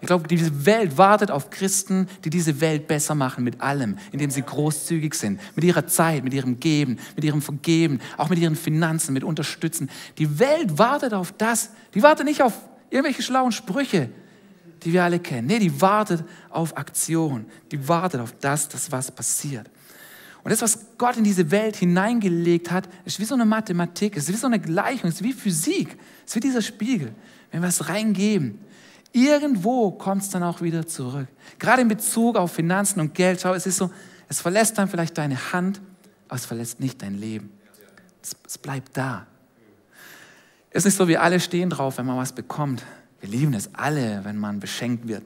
Ich 0.02 0.08
glaube, 0.08 0.28
diese 0.28 0.65
Welt 0.65 0.97
wartet 0.97 1.30
auf 1.30 1.49
Christen, 1.49 2.08
die 2.23 2.30
diese 2.30 2.62
Welt 2.62 2.88
besser 2.88 3.15
machen 3.15 3.43
mit 3.43 3.60
allem, 3.60 3.97
indem 4.12 4.32
sie 4.32 4.41
großzügig 4.41 5.13
sind, 5.13 5.41
mit 5.56 5.65
ihrer 5.65 5.88
Zeit, 5.88 6.23
mit 6.23 6.34
ihrem 6.34 6.60
Geben, 6.60 6.99
mit 7.15 7.25
ihrem 7.25 7.41
Vergeben, 7.41 7.99
auch 8.15 8.30
mit 8.30 8.39
ihren 8.39 8.56
Finanzen, 8.56 9.13
mit 9.13 9.25
Unterstützen. 9.25 9.89
Die 10.17 10.39
Welt 10.39 10.78
wartet 10.78 11.13
auf 11.13 11.34
das. 11.38 11.71
Die 11.93 12.02
wartet 12.02 12.25
nicht 12.25 12.41
auf 12.41 12.54
irgendwelche 12.89 13.23
schlauen 13.23 13.52
Sprüche, 13.52 14.10
die 14.84 14.93
wir 14.93 15.04
alle 15.04 15.19
kennen. 15.19 15.47
Nee, 15.47 15.60
die 15.60 15.82
wartet 15.82 16.23
auf 16.49 16.78
Aktion. 16.78 17.45
Die 17.71 17.88
wartet 17.88 18.21
auf 18.21 18.34
das, 18.39 18.69
dass 18.69 18.91
was 18.93 19.12
passiert. 19.12 19.69
Und 20.43 20.52
das, 20.52 20.62
was 20.62 20.97
Gott 20.97 21.17
in 21.17 21.23
diese 21.23 21.52
Welt 21.52 21.75
hineingelegt 21.75 22.71
hat, 22.71 22.88
ist 23.06 23.19
wie 23.19 23.25
so 23.25 23.36
eine 23.36 23.45
Mathematik, 23.45 24.15
ist 24.15 24.30
wie 24.30 24.38
so 24.38 24.47
eine 24.47 24.60
Gleichung, 24.60 25.10
ist 25.10 25.23
wie 25.23 25.34
Physik, 25.34 25.97
ist 26.25 26.36
wie 26.36 26.39
dieser 26.39 26.62
Spiegel. 26.62 27.13
Wenn 27.52 27.62
wir 27.62 27.67
es 27.67 27.89
reingeben, 27.89 28.60
irgendwo 29.12 29.91
kommt 29.91 30.21
es 30.21 30.30
dann 30.30 30.43
auch 30.43 30.62
wieder 30.62 30.88
zurück. 30.88 31.28
Gerade 31.58 31.82
in 31.82 31.88
Bezug 31.88 32.38
auf 32.38 32.54
Finanzen 32.54 32.99
und 32.99 33.13
Geld, 33.13 33.41
schau, 33.41 33.54
es 33.54 33.65
ist 33.65 33.78
so, 33.78 33.91
es 34.30 34.39
verlässt 34.39 34.78
dann 34.78 34.88
vielleicht 34.88 35.17
deine 35.17 35.52
Hand, 35.52 35.82
aber 36.28 36.36
es 36.36 36.45
verlässt 36.45 36.80
nicht 36.80 37.02
dein 37.02 37.15
Leben. 37.15 37.52
Es, 38.21 38.36
es 38.45 38.58
bleibt 38.58 38.95
da. 38.95 39.25
Es 40.69 40.80
ist 40.80 40.86
nicht 40.86 40.95
so, 40.97 41.08
wir 41.08 41.21
alle 41.21 41.39
stehen 41.39 41.69
drauf, 41.69 41.97
wenn 41.97 42.06
man 42.06 42.17
was 42.17 42.32
bekommt. 42.32 42.84
Wir 43.19 43.30
lieben 43.30 43.54
es 43.54 43.73
alle, 43.73 44.23
wenn 44.23 44.38
man 44.38 44.60
beschenkt 44.60 45.08
wird. 45.08 45.23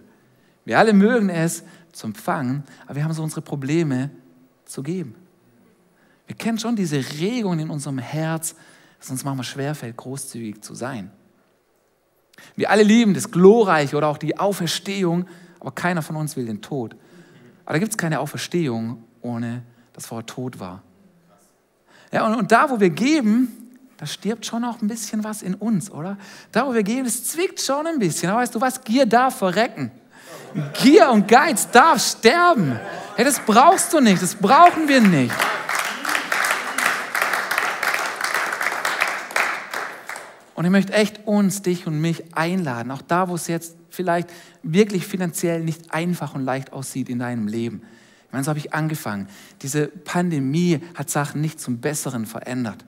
Wir 0.65 0.79
alle 0.79 0.93
mögen 0.93 1.29
es 1.29 1.63
zu 1.91 2.07
empfangen, 2.07 2.63
aber 2.85 2.95
wir 2.95 3.03
haben 3.03 3.13
so 3.13 3.21
unsere 3.21 3.41
Probleme 3.41 4.09
zu 4.73 4.81
geben. 4.83 5.15
Wir 6.25 6.35
kennen 6.35 6.57
schon 6.57 6.75
diese 6.75 6.97
Regungen 7.19 7.59
in 7.59 7.69
unserem 7.69 7.99
Herz, 7.99 8.55
dass 8.99 9.11
uns 9.11 9.23
manchmal 9.23 9.43
schwerfällt, 9.43 9.95
großzügig 9.95 10.61
zu 10.61 10.73
sein. 10.73 11.11
Wir 12.55 12.71
alle 12.71 12.83
lieben 12.83 13.13
das 13.13 13.29
Glorreiche 13.29 13.95
oder 13.95 14.07
auch 14.07 14.17
die 14.17 14.37
Auferstehung, 14.37 15.27
aber 15.59 15.71
keiner 15.71 16.01
von 16.01 16.15
uns 16.15 16.35
will 16.35 16.45
den 16.45 16.61
Tod. 16.61 16.95
Aber 17.65 17.73
da 17.73 17.79
gibt 17.79 17.91
es 17.91 17.97
keine 17.97 18.19
Auferstehung, 18.19 19.03
ohne 19.21 19.63
dass 19.93 20.07
vorher 20.07 20.25
Tod 20.25 20.59
war. 20.59 20.81
Ja, 22.11 22.25
und, 22.25 22.35
und 22.35 22.51
da, 22.51 22.69
wo 22.69 22.79
wir 22.79 22.89
geben, 22.89 23.49
da 23.97 24.07
stirbt 24.07 24.45
schon 24.45 24.63
auch 24.63 24.81
ein 24.81 24.87
bisschen 24.87 25.23
was 25.23 25.43
in 25.43 25.53
uns, 25.53 25.91
oder? 25.91 26.17
Da, 26.51 26.67
wo 26.67 26.73
wir 26.73 26.83
gehen, 26.83 27.05
es 27.05 27.25
zwickt 27.25 27.61
schon 27.61 27.85
ein 27.85 27.99
bisschen. 27.99 28.29
Aber 28.31 28.41
weißt 28.41 28.55
du 28.55 28.59
was? 28.59 28.83
Gier 28.83 29.05
darf 29.05 29.37
verrecken. 29.37 29.91
Gier 30.81 31.09
und 31.09 31.27
Geiz 31.27 31.69
darf 31.69 32.01
sterben. 32.01 32.79
Hey, 33.15 33.25
das 33.25 33.39
brauchst 33.39 33.93
du 33.93 33.99
nicht, 33.99 34.21
das 34.21 34.35
brauchen 34.35 34.87
wir 34.87 35.01
nicht. 35.01 35.33
Und 40.55 40.65
ich 40.65 40.71
möchte 40.71 40.93
echt 40.93 41.27
uns, 41.27 41.61
dich 41.61 41.87
und 41.87 41.99
mich 41.99 42.35
einladen, 42.35 42.91
auch 42.91 43.01
da, 43.01 43.27
wo 43.27 43.35
es 43.35 43.47
jetzt 43.47 43.75
vielleicht 43.89 44.29
wirklich 44.61 45.05
finanziell 45.05 45.63
nicht 45.63 45.93
einfach 45.93 46.35
und 46.35 46.45
leicht 46.45 46.71
aussieht 46.71 47.09
in 47.09 47.19
deinem 47.19 47.47
Leben. 47.47 47.81
Ich 48.27 48.31
meine, 48.31 48.43
so 48.43 48.49
habe 48.49 48.59
ich 48.59 48.73
angefangen. 48.73 49.27
Diese 49.61 49.87
Pandemie 49.87 50.79
hat 50.95 51.09
Sachen 51.09 51.41
nicht 51.41 51.59
zum 51.59 51.79
Besseren 51.79 52.25
verändert. 52.25 52.85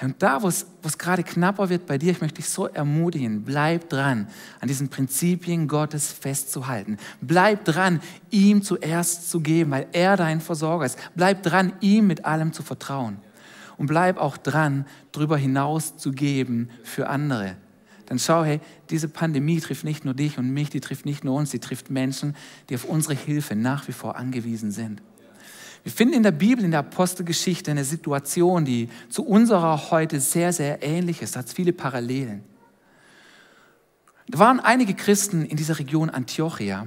Und 0.00 0.22
da, 0.22 0.42
wo 0.42 0.48
es, 0.48 0.66
wo 0.82 0.88
es 0.88 0.98
gerade 0.98 1.22
knapper 1.22 1.68
wird 1.68 1.86
bei 1.86 1.98
dir, 1.98 2.12
ich 2.12 2.20
möchte 2.20 2.36
dich 2.36 2.48
so 2.48 2.66
ermutigen, 2.66 3.44
bleib 3.44 3.88
dran, 3.88 4.28
an 4.60 4.68
diesen 4.68 4.88
Prinzipien 4.88 5.68
Gottes 5.68 6.12
festzuhalten. 6.12 6.98
Bleib 7.20 7.64
dran, 7.64 8.00
ihm 8.30 8.62
zuerst 8.62 9.30
zu 9.30 9.40
geben, 9.40 9.70
weil 9.70 9.86
er 9.92 10.16
dein 10.16 10.40
Versorger 10.40 10.86
ist. 10.86 10.98
Bleib 11.14 11.42
dran, 11.42 11.72
ihm 11.80 12.06
mit 12.06 12.24
allem 12.24 12.52
zu 12.52 12.62
vertrauen. 12.62 13.18
Und 13.76 13.86
bleib 13.86 14.18
auch 14.18 14.36
dran, 14.36 14.86
darüber 15.12 15.36
hinaus 15.36 15.96
zu 15.96 16.12
geben 16.12 16.70
für 16.82 17.08
andere. 17.08 17.56
Dann 18.06 18.18
schau, 18.18 18.44
hey, 18.44 18.60
diese 18.90 19.08
Pandemie 19.08 19.60
trifft 19.60 19.84
nicht 19.84 20.04
nur 20.04 20.14
dich 20.14 20.38
und 20.38 20.50
mich, 20.50 20.70
die 20.70 20.80
trifft 20.80 21.06
nicht 21.06 21.24
nur 21.24 21.36
uns, 21.36 21.50
die 21.50 21.58
trifft 21.58 21.90
Menschen, 21.90 22.36
die 22.68 22.74
auf 22.74 22.84
unsere 22.84 23.14
Hilfe 23.14 23.56
nach 23.56 23.88
wie 23.88 23.92
vor 23.92 24.16
angewiesen 24.16 24.70
sind. 24.70 25.00
Wir 25.84 25.92
finden 25.92 26.14
in 26.14 26.22
der 26.22 26.32
Bibel, 26.32 26.64
in 26.64 26.70
der 26.70 26.80
Apostelgeschichte 26.80 27.70
eine 27.70 27.84
Situation, 27.84 28.64
die 28.64 28.88
zu 29.10 29.24
unserer 29.24 29.90
heute 29.90 30.18
sehr, 30.18 30.52
sehr 30.52 30.82
ähnlich 30.82 31.20
ist. 31.20 31.36
Da 31.36 31.40
hat 31.40 31.50
viele 31.50 31.74
Parallelen. 31.74 32.42
Da 34.28 34.38
waren 34.38 34.60
einige 34.60 34.94
Christen 34.94 35.44
in 35.44 35.58
dieser 35.58 35.78
Region 35.78 36.08
Antiochia. 36.08 36.86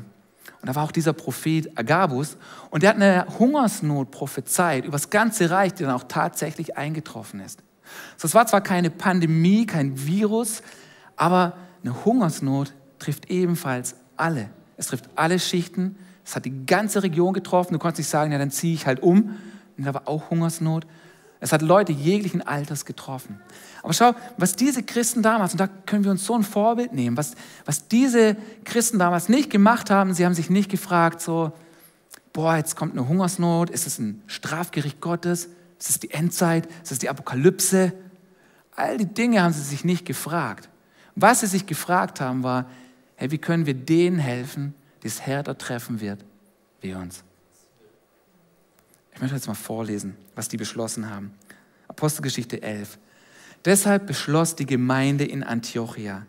Und 0.62 0.68
da 0.68 0.74
war 0.74 0.84
auch 0.84 0.92
dieser 0.92 1.14
Prophet 1.14 1.78
Agabus. 1.78 2.38
Und 2.72 2.82
der 2.82 2.90
hat 2.90 2.96
eine 2.96 3.28
Hungersnot 3.38 4.10
prophezeit 4.10 4.84
über 4.84 4.94
das 4.94 5.12
ganze 5.12 5.52
Reich, 5.52 5.76
die 5.76 5.84
dann 5.84 5.94
auch 5.94 6.06
tatsächlich 6.08 6.76
eingetroffen 6.76 7.40
ist. 7.40 7.62
So, 8.18 8.28
es 8.28 8.34
war 8.34 8.48
zwar 8.48 8.62
keine 8.62 8.90
Pandemie, 8.90 9.68
kein 9.68 10.08
Virus, 10.08 10.64
aber 11.16 11.56
eine 11.84 12.04
Hungersnot 12.04 12.74
trifft 12.98 13.30
ebenfalls 13.30 13.96
alle. 14.16 14.50
Es 14.76 14.88
trifft 14.88 15.08
alle 15.16 15.38
Schichten. 15.38 15.98
Es 16.28 16.36
hat 16.36 16.44
die 16.44 16.66
ganze 16.66 17.04
Region 17.04 17.32
getroffen. 17.32 17.72
Du 17.72 17.80
konntest 17.80 18.00
nicht 18.00 18.10
sagen, 18.10 18.34
ja, 18.34 18.38
dann 18.38 18.52
ziehe 18.52 18.74
ich 18.74 18.86
halt 18.86 19.02
um. 19.02 19.38
Und 19.78 19.86
da 19.86 19.94
war 19.94 20.10
auch 20.10 20.30
Hungersnot. 20.30 20.86
Es 21.40 21.54
hat 21.54 21.62
Leute 21.62 21.94
jeglichen 21.94 22.42
Alters 22.42 22.84
getroffen. 22.84 23.40
Aber 23.82 23.94
schau, 23.94 24.14
was 24.36 24.58
diese 24.58 24.84
Christen 24.84 25.22
damals, 25.22 25.54
und 25.54 25.62
da 25.62 25.68
können 25.68 26.04
wir 26.04 26.12
uns 26.12 26.26
so 26.26 26.36
ein 26.36 26.44
Vorbild 26.44 26.92
nehmen, 26.92 27.16
was, 27.16 27.36
was 27.64 27.88
diese 27.88 28.36
Christen 28.66 29.00
damals 29.00 29.30
nicht 29.30 29.50
gemacht 29.50 29.90
haben, 29.90 30.14
sie 30.14 30.26
haben 30.26 30.34
sich 30.34 30.50
nicht 30.50 30.70
gefragt, 30.70 31.22
so, 31.22 31.54
boah, 32.34 32.58
jetzt 32.58 32.76
kommt 32.76 32.92
eine 32.92 33.08
Hungersnot, 33.08 33.70
ist 33.70 33.88
es 33.88 33.98
ein 33.98 34.22
Strafgericht 34.28 35.00
Gottes, 35.00 35.48
ist 35.80 35.90
es 35.90 36.00
die 36.02 36.12
Endzeit, 36.12 36.68
ist 36.84 36.92
es 36.92 37.00
die 37.00 37.08
Apokalypse? 37.08 37.94
All 38.76 38.98
die 38.98 39.06
Dinge 39.06 39.44
haben 39.44 39.54
sie 39.54 39.62
sich 39.62 39.86
nicht 39.86 40.06
gefragt. 40.06 40.68
Was 41.16 41.40
sie 41.40 41.48
sich 41.48 41.68
gefragt 41.68 42.20
haben, 42.20 42.44
war, 42.44 42.66
hey, 43.16 43.32
wie 43.32 43.38
können 43.38 43.66
wir 43.66 43.76
denen 43.76 44.20
helfen, 44.20 44.74
es 45.08 45.22
härter 45.22 45.58
treffen 45.58 46.02
wird 46.02 46.24
wie 46.82 46.94
uns? 46.94 47.24
Ich 49.14 49.22
möchte 49.22 49.36
jetzt 49.36 49.48
mal 49.48 49.56
vorlesen, 49.56 50.16
was 50.36 50.48
die 50.48 50.58
beschlossen 50.58 51.10
haben. 51.10 51.32
Apostelgeschichte 51.88 52.62
11. 52.62 53.00
Deshalb 53.66 54.06
beschloss 54.06 54.56
die 54.56 54.68
Gemeinde 54.68 55.26
in 55.26 55.44
Antiochia, 55.44 56.26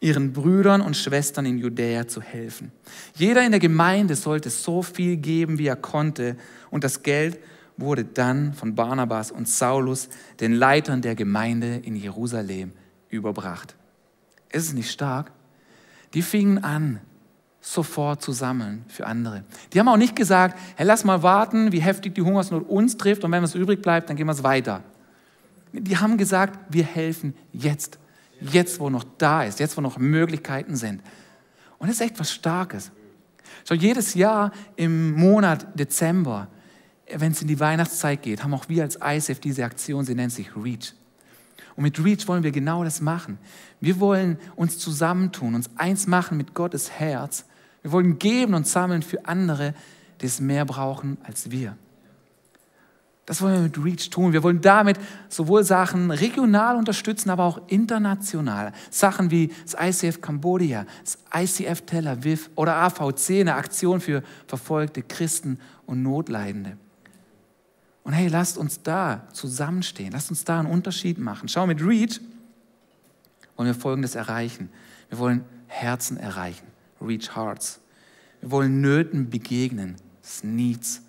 ihren 0.00 0.32
Brüdern 0.32 0.80
und 0.80 0.96
Schwestern 0.96 1.46
in 1.46 1.58
Judäa 1.58 2.06
zu 2.06 2.22
helfen. 2.22 2.70
Jeder 3.14 3.44
in 3.44 3.50
der 3.50 3.60
Gemeinde 3.60 4.14
sollte 4.14 4.50
so 4.50 4.82
viel 4.82 5.16
geben, 5.16 5.58
wie 5.58 5.66
er 5.66 5.76
konnte, 5.76 6.36
und 6.70 6.84
das 6.84 7.02
Geld 7.02 7.40
wurde 7.76 8.04
dann 8.04 8.54
von 8.54 8.74
Barnabas 8.74 9.30
und 9.30 9.48
Saulus, 9.48 10.08
den 10.40 10.52
Leitern 10.52 11.02
der 11.02 11.14
Gemeinde 11.14 11.76
in 11.76 11.96
Jerusalem, 11.96 12.72
überbracht. 13.08 13.74
Ist 14.50 14.66
es 14.66 14.72
nicht 14.72 14.90
stark? 14.90 15.32
Die 16.14 16.22
fingen 16.22 16.58
an, 16.58 17.00
sofort 17.68 18.22
zu 18.22 18.32
sammeln 18.32 18.84
für 18.88 19.06
andere. 19.06 19.44
Die 19.72 19.78
haben 19.78 19.88
auch 19.88 19.98
nicht 19.98 20.16
gesagt, 20.16 20.58
hey, 20.76 20.86
lass 20.86 21.04
mal 21.04 21.22
warten, 21.22 21.70
wie 21.70 21.80
heftig 21.80 22.14
die 22.14 22.22
Hungersnot 22.22 22.66
uns 22.66 22.96
trifft 22.96 23.24
und 23.24 23.32
wenn 23.32 23.42
was 23.42 23.54
übrig 23.54 23.82
bleibt, 23.82 24.08
dann 24.08 24.16
gehen 24.16 24.26
wir 24.26 24.32
es 24.32 24.42
weiter. 24.42 24.82
Die 25.72 25.98
haben 25.98 26.16
gesagt, 26.16 26.58
wir 26.70 26.84
helfen 26.84 27.34
jetzt. 27.52 27.98
Jetzt, 28.40 28.80
wo 28.80 28.88
noch 28.88 29.04
da 29.18 29.42
ist, 29.42 29.60
jetzt, 29.60 29.76
wo 29.76 29.82
noch 29.82 29.98
Möglichkeiten 29.98 30.76
sind. 30.76 31.02
Und 31.78 31.88
das 31.88 31.96
ist 31.96 32.02
echt 32.02 32.18
was 32.18 32.32
Starkes. 32.32 32.90
So 33.64 33.74
jedes 33.74 34.14
Jahr 34.14 34.52
im 34.76 35.12
Monat 35.12 35.66
Dezember, 35.78 36.48
wenn 37.12 37.32
es 37.32 37.42
in 37.42 37.48
die 37.48 37.60
Weihnachtszeit 37.60 38.22
geht, 38.22 38.42
haben 38.42 38.54
auch 38.54 38.68
wir 38.68 38.82
als 38.82 38.96
ISF 38.96 39.40
diese 39.40 39.64
Aktion, 39.64 40.06
sie 40.06 40.14
nennt 40.14 40.32
sich 40.32 40.56
REACH. 40.56 40.94
Und 41.76 41.82
mit 41.82 42.02
REACH 42.02 42.26
wollen 42.28 42.44
wir 42.44 42.50
genau 42.50 42.82
das 42.82 43.02
machen. 43.02 43.38
Wir 43.78 44.00
wollen 44.00 44.38
uns 44.56 44.78
zusammentun, 44.78 45.54
uns 45.54 45.68
eins 45.76 46.06
machen 46.06 46.38
mit 46.38 46.54
Gottes 46.54 46.90
Herz. 46.92 47.44
Wir 47.82 47.92
wollen 47.92 48.18
geben 48.18 48.54
und 48.54 48.66
sammeln 48.66 49.02
für 49.02 49.24
andere, 49.26 49.74
die 50.20 50.26
es 50.26 50.40
mehr 50.40 50.64
brauchen 50.64 51.18
als 51.22 51.50
wir. 51.50 51.76
Das 53.28 53.42
wollen 53.42 53.56
wir 53.56 53.60
mit 53.60 53.76
REACH 53.76 54.10
tun. 54.10 54.32
Wir 54.32 54.42
wollen 54.42 54.62
damit 54.62 54.98
sowohl 55.28 55.62
Sachen 55.62 56.10
regional 56.10 56.76
unterstützen, 56.76 57.28
aber 57.28 57.44
auch 57.44 57.60
international. 57.66 58.72
Sachen 58.90 59.30
wie 59.30 59.52
das 59.64 59.76
ICF 59.78 60.22
Cambodia, 60.22 60.86
das 61.02 61.18
ICF 61.34 61.82
Tel 61.82 62.08
Aviv 62.08 62.48
oder 62.54 62.76
AVC, 62.76 63.40
eine 63.40 63.56
Aktion 63.56 64.00
für 64.00 64.22
verfolgte 64.46 65.02
Christen 65.02 65.60
und 65.84 66.02
Notleidende. 66.02 66.78
Und 68.02 68.14
hey, 68.14 68.28
lasst 68.28 68.56
uns 68.56 68.82
da 68.82 69.28
zusammenstehen. 69.34 70.12
Lasst 70.12 70.30
uns 70.30 70.44
da 70.44 70.60
einen 70.60 70.70
Unterschied 70.70 71.18
machen. 71.18 71.48
Schau, 71.48 71.66
mit 71.66 71.82
REACH 71.82 72.22
wollen 73.56 73.66
wir 73.66 73.74
Folgendes 73.74 74.14
erreichen. 74.14 74.70
Wir 75.10 75.18
wollen 75.18 75.44
Herzen 75.66 76.16
erreichen. 76.16 76.66
Reach 77.00 77.34
Hearts. 77.34 77.80
Wir 78.40 78.50
wollen 78.50 78.80
Nöten 78.80 79.30
begegnen. 79.30 79.96
Needs. 80.42 81.02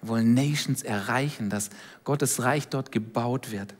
Wir 0.00 0.08
wollen 0.08 0.34
Nations 0.34 0.82
erreichen, 0.82 1.50
dass 1.50 1.70
Gottes 2.04 2.42
Reich 2.42 2.68
dort 2.68 2.92
gebaut 2.92 3.50
wird. 3.50 3.74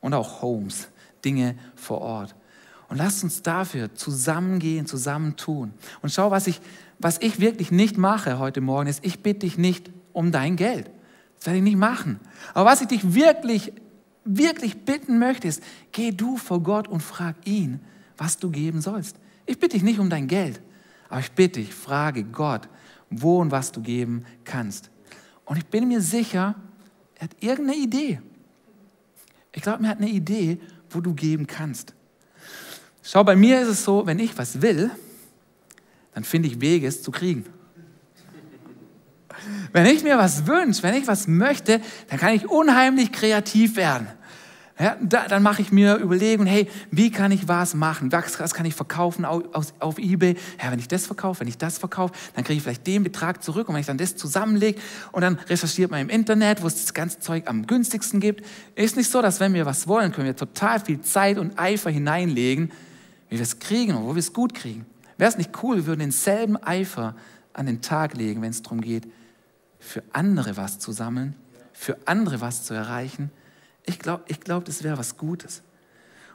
Und 0.00 0.14
auch 0.14 0.42
Homes, 0.42 0.88
Dinge 1.24 1.56
vor 1.74 2.00
Ort. 2.00 2.34
Und 2.88 2.98
lasst 2.98 3.24
uns 3.24 3.40
dafür 3.42 3.94
zusammengehen, 3.94 4.86
zusammentun. 4.86 5.72
Und 6.02 6.12
schau, 6.12 6.30
was 6.30 6.46
ich, 6.46 6.60
was 6.98 7.18
ich 7.18 7.40
wirklich 7.40 7.70
nicht 7.70 7.96
mache 7.96 8.38
heute 8.38 8.60
Morgen, 8.60 8.88
ist, 8.88 9.04
ich 9.04 9.22
bitte 9.22 9.40
dich 9.40 9.56
nicht 9.56 9.90
um 10.12 10.32
dein 10.32 10.56
Geld. 10.56 10.90
Das 11.38 11.46
werde 11.46 11.58
ich 11.58 11.64
nicht 11.64 11.78
machen. 11.78 12.20
Aber 12.52 12.70
was 12.70 12.82
ich 12.82 12.88
dich 12.88 13.14
wirklich, 13.14 13.72
wirklich 14.24 14.84
bitten 14.84 15.18
möchte, 15.18 15.48
ist, 15.48 15.62
geh 15.92 16.10
du 16.10 16.36
vor 16.36 16.62
Gott 16.62 16.86
und 16.86 17.00
frag 17.00 17.36
ihn, 17.44 17.80
was 18.18 18.36
du 18.38 18.50
geben 18.50 18.80
sollst. 18.82 19.16
Ich 19.46 19.58
bitte 19.58 19.76
dich 19.76 19.82
nicht 19.82 19.98
um 19.98 20.08
dein 20.10 20.28
Geld, 20.28 20.60
aber 21.08 21.20
ich 21.20 21.32
bitte 21.32 21.60
dich, 21.60 21.74
frage 21.74 22.24
Gott, 22.24 22.68
wo 23.10 23.40
und 23.40 23.50
was 23.50 23.72
du 23.72 23.80
geben 23.82 24.24
kannst. 24.44 24.90
Und 25.44 25.56
ich 25.56 25.66
bin 25.66 25.88
mir 25.88 26.00
sicher, 26.00 26.54
er 27.16 27.24
hat 27.24 27.36
irgendeine 27.40 27.78
Idee. 27.78 28.20
Ich 29.52 29.62
glaube, 29.62 29.84
er 29.84 29.90
hat 29.90 29.98
eine 29.98 30.08
Idee, 30.08 30.60
wo 30.90 31.00
du 31.00 31.14
geben 31.14 31.46
kannst. 31.46 31.94
Schau, 33.02 33.24
bei 33.24 33.36
mir 33.36 33.60
ist 33.60 33.68
es 33.68 33.84
so, 33.84 34.06
wenn 34.06 34.18
ich 34.18 34.36
was 34.38 34.62
will, 34.62 34.90
dann 36.14 36.24
finde 36.24 36.48
ich 36.48 36.60
Wege, 36.60 36.86
es 36.86 37.02
zu 37.02 37.10
kriegen. 37.10 37.44
Wenn 39.72 39.86
ich 39.86 40.02
mir 40.02 40.18
was 40.18 40.46
wünsche, 40.46 40.82
wenn 40.82 40.94
ich 40.94 41.06
was 41.06 41.26
möchte, 41.26 41.80
dann 42.08 42.18
kann 42.18 42.34
ich 42.34 42.48
unheimlich 42.48 43.10
kreativ 43.10 43.76
werden. 43.76 44.06
Ja, 44.82 44.96
da, 45.00 45.28
dann 45.28 45.44
mache 45.44 45.62
ich 45.62 45.70
mir 45.70 46.00
Überlegungen, 46.00 46.52
hey, 46.52 46.68
wie 46.90 47.12
kann 47.12 47.30
ich 47.30 47.46
was 47.46 47.74
machen? 47.74 48.10
Was, 48.10 48.52
kann 48.52 48.66
ich 48.66 48.74
verkaufen 48.74 49.24
auf, 49.24 49.44
auf, 49.52 49.72
auf, 49.78 49.98
Ebay? 50.00 50.34
Ja, 50.60 50.72
wenn 50.72 50.80
ich 50.80 50.88
das 50.88 51.06
verkaufe, 51.06 51.38
wenn 51.38 51.46
ich 51.46 51.56
das 51.56 51.78
verkaufe, 51.78 52.12
dann 52.34 52.42
kriege 52.42 52.56
ich 52.56 52.64
vielleicht 52.64 52.84
den 52.88 53.04
Betrag 53.04 53.44
zurück. 53.44 53.68
Und 53.68 53.74
wenn 53.76 53.80
ich 53.80 53.86
dann 53.86 53.96
das 53.96 54.16
zusammenlege 54.16 54.80
und 55.12 55.20
dann 55.20 55.36
recherchiert 55.36 55.92
man 55.92 56.00
im 56.00 56.08
Internet, 56.08 56.62
wo 56.62 56.66
es 56.66 56.82
das 56.82 56.94
ganze 56.94 57.20
Zeug 57.20 57.44
am 57.46 57.68
günstigsten 57.68 58.18
gibt, 58.18 58.44
ist 58.74 58.96
nicht 58.96 59.08
so, 59.08 59.22
dass 59.22 59.38
wenn 59.38 59.54
wir 59.54 59.66
was 59.66 59.86
wollen, 59.86 60.10
können 60.10 60.26
wir 60.26 60.34
total 60.34 60.80
viel 60.80 61.00
Zeit 61.00 61.38
und 61.38 61.60
Eifer 61.60 61.90
hineinlegen, 61.90 62.72
wie 63.28 63.36
wir 63.36 63.42
es 63.42 63.60
kriegen 63.60 63.94
und 63.94 64.02
wo 64.06 64.16
wir 64.16 64.20
es 64.20 64.32
gut 64.32 64.52
kriegen. 64.52 64.84
Wäre 65.16 65.30
es 65.30 65.38
nicht 65.38 65.50
cool, 65.62 65.76
wir 65.76 65.86
würden 65.86 66.00
denselben 66.00 66.56
Eifer 66.56 67.14
an 67.52 67.66
den 67.66 67.82
Tag 67.82 68.16
legen, 68.16 68.42
wenn 68.42 68.50
es 68.50 68.62
darum 68.62 68.80
geht, 68.80 69.06
für 69.78 70.02
andere 70.12 70.56
was 70.56 70.80
zu 70.80 70.90
sammeln, 70.90 71.36
für 71.72 71.96
andere 72.04 72.40
was 72.40 72.64
zu 72.64 72.74
erreichen, 72.74 73.30
ich 73.84 73.98
glaube, 73.98 74.24
ich 74.28 74.40
glaub, 74.40 74.64
das 74.64 74.82
wäre 74.82 74.98
was 74.98 75.16
Gutes. 75.16 75.62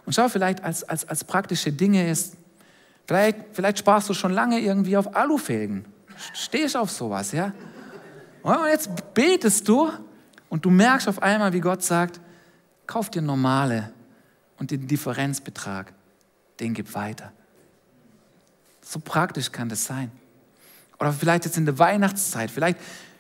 Und 0.06 0.14
schau, 0.14 0.30
vielleicht 0.30 0.64
als, 0.64 0.84
als, 0.84 1.08
als 1.08 1.24
praktische 1.24 1.72
Dinge 1.72 2.10
ist, 2.10 2.36
vielleicht, 3.06 3.38
vielleicht 3.54 3.80
sparst 3.80 4.10
du 4.10 4.14
schon 4.14 4.32
lange 4.32 4.60
irgendwie 4.60 4.98
auf 4.98 5.16
Alufelgen. 5.16 5.86
Stehst 6.34 6.76
auf 6.76 6.90
sowas, 6.92 7.32
ja? 7.32 7.54
Und 8.42 8.68
jetzt 8.70 9.14
betest 9.14 9.68
du 9.68 9.92
und 10.50 10.64
du 10.64 10.70
merkst 10.70 11.08
auf 11.08 11.22
einmal, 11.22 11.52
wie 11.54 11.60
Gott 11.60 11.84
sagt, 11.84 12.22
kauf 12.86 13.10
dir 13.10 13.22
normale 13.22 13.92
und 14.58 14.72
den 14.72 14.88
Differenzbetrag, 14.88 15.94
den 16.60 16.74
gib 16.74 16.94
weiter. 16.96 17.32
So 18.82 19.00
praktisch 19.00 19.52
kann 19.52 19.68
das 19.68 19.86
sein. 19.86 20.12
Oder 21.00 21.12
vielleicht 21.12 21.46
jetzt 21.46 21.58
in 21.58 21.66
der 21.66 21.78
Weihnachtszeit, 21.78 22.50
vielleicht 22.50 22.80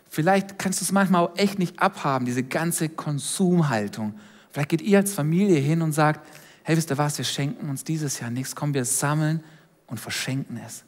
Vielleicht 0.10 0.58
kannst 0.58 0.82
du 0.82 0.86
es 0.86 0.92
manchmal 0.92 1.24
auch 1.26 1.38
echt 1.38 1.60
nicht 1.60 1.80
abhaben, 1.80 2.26
diese 2.26 2.44
ganze 2.44 2.90
Konsumhaltung. 2.90 4.14
Vielleicht 4.50 4.70
geht 4.70 4.82
ihr 4.82 5.00
als 5.00 5.14
Familie 5.14 5.60
hin 5.60 5.82
und 5.82 5.92
sagt, 5.92 6.28
hey, 6.64 6.76
wisst 6.76 6.92
ihr 6.92 6.98
was, 6.98 7.18
wir 7.18 7.26
schenken 7.26 7.70
uns 7.70 7.84
dieses 7.84 8.20
Jahr 8.20 8.30
nichts, 8.30 8.56
komm, 8.56 8.74
wir 8.74 8.86
sammeln 8.86 9.44
und 9.88 10.00
verschenken 10.00 10.60
es. 10.66 10.84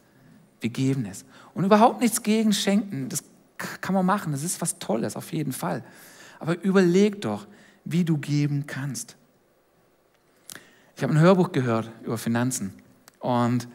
Wir 0.62 0.70
geben 0.70 1.06
es. 1.06 1.26
Und 1.54 1.64
überhaupt 1.64 2.02
nichts 2.02 2.24
gegen 2.24 2.54
Schenken, 2.54 3.10
das 3.10 3.24
kann 3.58 3.94
man 3.94 4.06
machen, 4.06 4.32
das 4.32 4.44
ist 4.44 4.62
was 4.62 4.80
Tolles, 4.80 5.16
auf 5.16 5.32
jeden 5.34 5.52
Fall. 5.52 5.84
Aber 6.40 6.62
überleg 6.64 7.22
doch, 7.22 7.48
wie 7.86 8.04
du 8.04 8.18
geben 8.18 8.66
kannst. 8.68 9.16
Ich 10.96 11.04
habe 11.04 11.14
ein 11.14 11.20
Hörbuch 11.20 11.52
gehört 11.52 11.92
über 12.04 12.18
Finanzen 12.18 12.74
und 13.20 13.68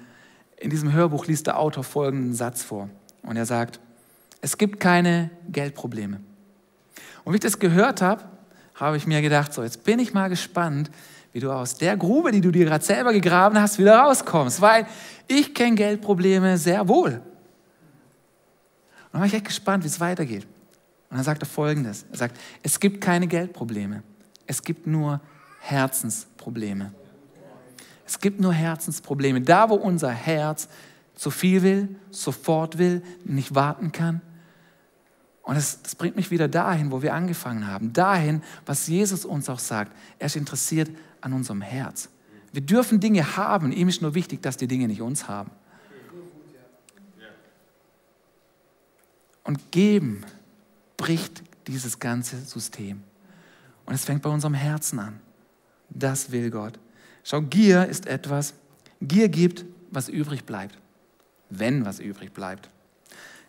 in 0.57 0.71
diesem 0.71 0.93
Hörbuch 0.93 1.27
liest 1.27 1.47
der 1.47 1.59
Autor 1.59 1.85
folgenden 1.85 2.35
Satz 2.35 2.63
vor. 2.63 2.89
Und 3.23 3.37
er 3.37 3.47
sagt, 3.47 3.81
es 4.45 4.59
gibt 4.59 4.79
keine 4.79 5.31
Geldprobleme. 5.49 6.21
Und 7.25 7.33
wie 7.33 7.37
ich 7.37 7.41
das 7.41 7.59
gehört 7.59 8.03
habe, 8.03 8.25
habe 8.75 8.99
ich 8.99 9.07
mir 9.07 9.23
gedacht, 9.23 9.55
so 9.55 9.63
jetzt 9.63 9.85
bin 9.85 9.99
ich 9.99 10.13
mal 10.13 10.29
gespannt, 10.29 10.91
wie 11.33 11.41
du 11.41 11.51
aus 11.51 11.77
der 11.77 11.97
Grube, 11.97 12.31
die 12.31 12.43
du 12.43 12.51
dir 12.51 12.67
gerade 12.67 12.85
selber 12.85 13.15
gegraben 13.15 13.59
hast, 13.59 13.79
wieder 13.79 13.97
rauskommst, 13.97 14.61
weil 14.61 14.87
ich 15.29 15.55
kenne 15.55 15.77
Geldprobleme 15.77 16.59
sehr 16.59 16.87
wohl. 16.89 17.13
Und 17.13 17.23
dann 19.13 19.23
war 19.23 19.27
ich 19.27 19.33
echt 19.33 19.47
gespannt, 19.47 19.83
wie 19.83 19.89
es 19.89 19.99
weitergeht. 19.99 20.47
Und 21.09 21.17
dann 21.17 21.25
sagt 21.25 21.43
er 21.43 21.47
folgendes: 21.47 22.05
Er 22.13 22.19
sagt, 22.19 22.39
es 22.63 22.79
gibt 22.79 23.01
keine 23.01 23.27
Geldprobleme, 23.27 24.03
es 24.47 24.63
gibt 24.63 24.87
nur 24.87 25.23
Herzensprobleme. 25.61 26.93
Es 28.05 28.21
gibt 28.21 28.41
nur 28.41 28.53
Herzensprobleme. 28.53 29.41
Da, 29.41 29.71
wo 29.71 29.77
unser 29.77 30.11
Herz 30.11 30.69
zu 31.15 31.31
viel 31.31 31.63
will, 31.63 31.97
sofort 32.11 32.77
will, 32.77 33.03
nicht 33.25 33.55
warten 33.55 33.91
kann. 33.91 34.21
Und 35.45 35.57
das, 35.57 35.83
das 35.83 35.95
bringt 35.95 36.17
mich 36.17 36.31
wieder 36.31 36.49
dahin, 36.49 36.91
wo 36.91 37.03
wir 37.03 37.15
angefangen 37.15 37.67
haben. 37.67 37.93
Dahin, 37.93 38.43
was 38.65 38.87
Jesus 38.87 39.27
uns 39.27 39.49
auch 39.51 39.59
sagt. 39.59 39.93
Er 40.19 40.27
ist 40.27 40.37
interessiert 40.37 40.91
an 41.21 41.35
unserem 41.35 41.61
Herz. 41.61 42.09
Wir 42.53 42.63
dürfen 42.63 42.99
Dinge 42.99 43.37
haben. 43.37 43.71
Ihm 43.71 43.89
ist 43.89 44.01
nur 44.01 44.15
wichtig, 44.15 44.43
dass 44.43 44.57
die 44.57 44.67
Dinge 44.67 44.89
nicht 44.89 45.03
uns 45.03 45.29
haben. 45.29 45.51
Und 49.43 49.71
geben 49.71 50.25
bricht 50.97 51.43
dieses 51.67 51.99
ganze 51.99 52.39
System. 52.39 53.03
Und 53.85 53.95
es 53.95 54.05
fängt 54.05 54.23
bei 54.23 54.31
unserem 54.31 54.55
Herzen 54.55 54.99
an. 54.99 55.21
Das 55.91 56.33
will 56.33 56.51
Gott. 56.51 56.79
Schau, 57.23 57.43
Gier 57.43 57.87
ist 57.87 58.07
etwas, 58.07 58.55
Gier 59.03 59.29
gibt, 59.29 59.67
was 59.91 60.09
übrig 60.09 60.45
bleibt. 60.45 60.79
Wenn 61.51 61.85
was 61.85 62.01
übrig 62.01 62.33
bleibt. 62.33 62.71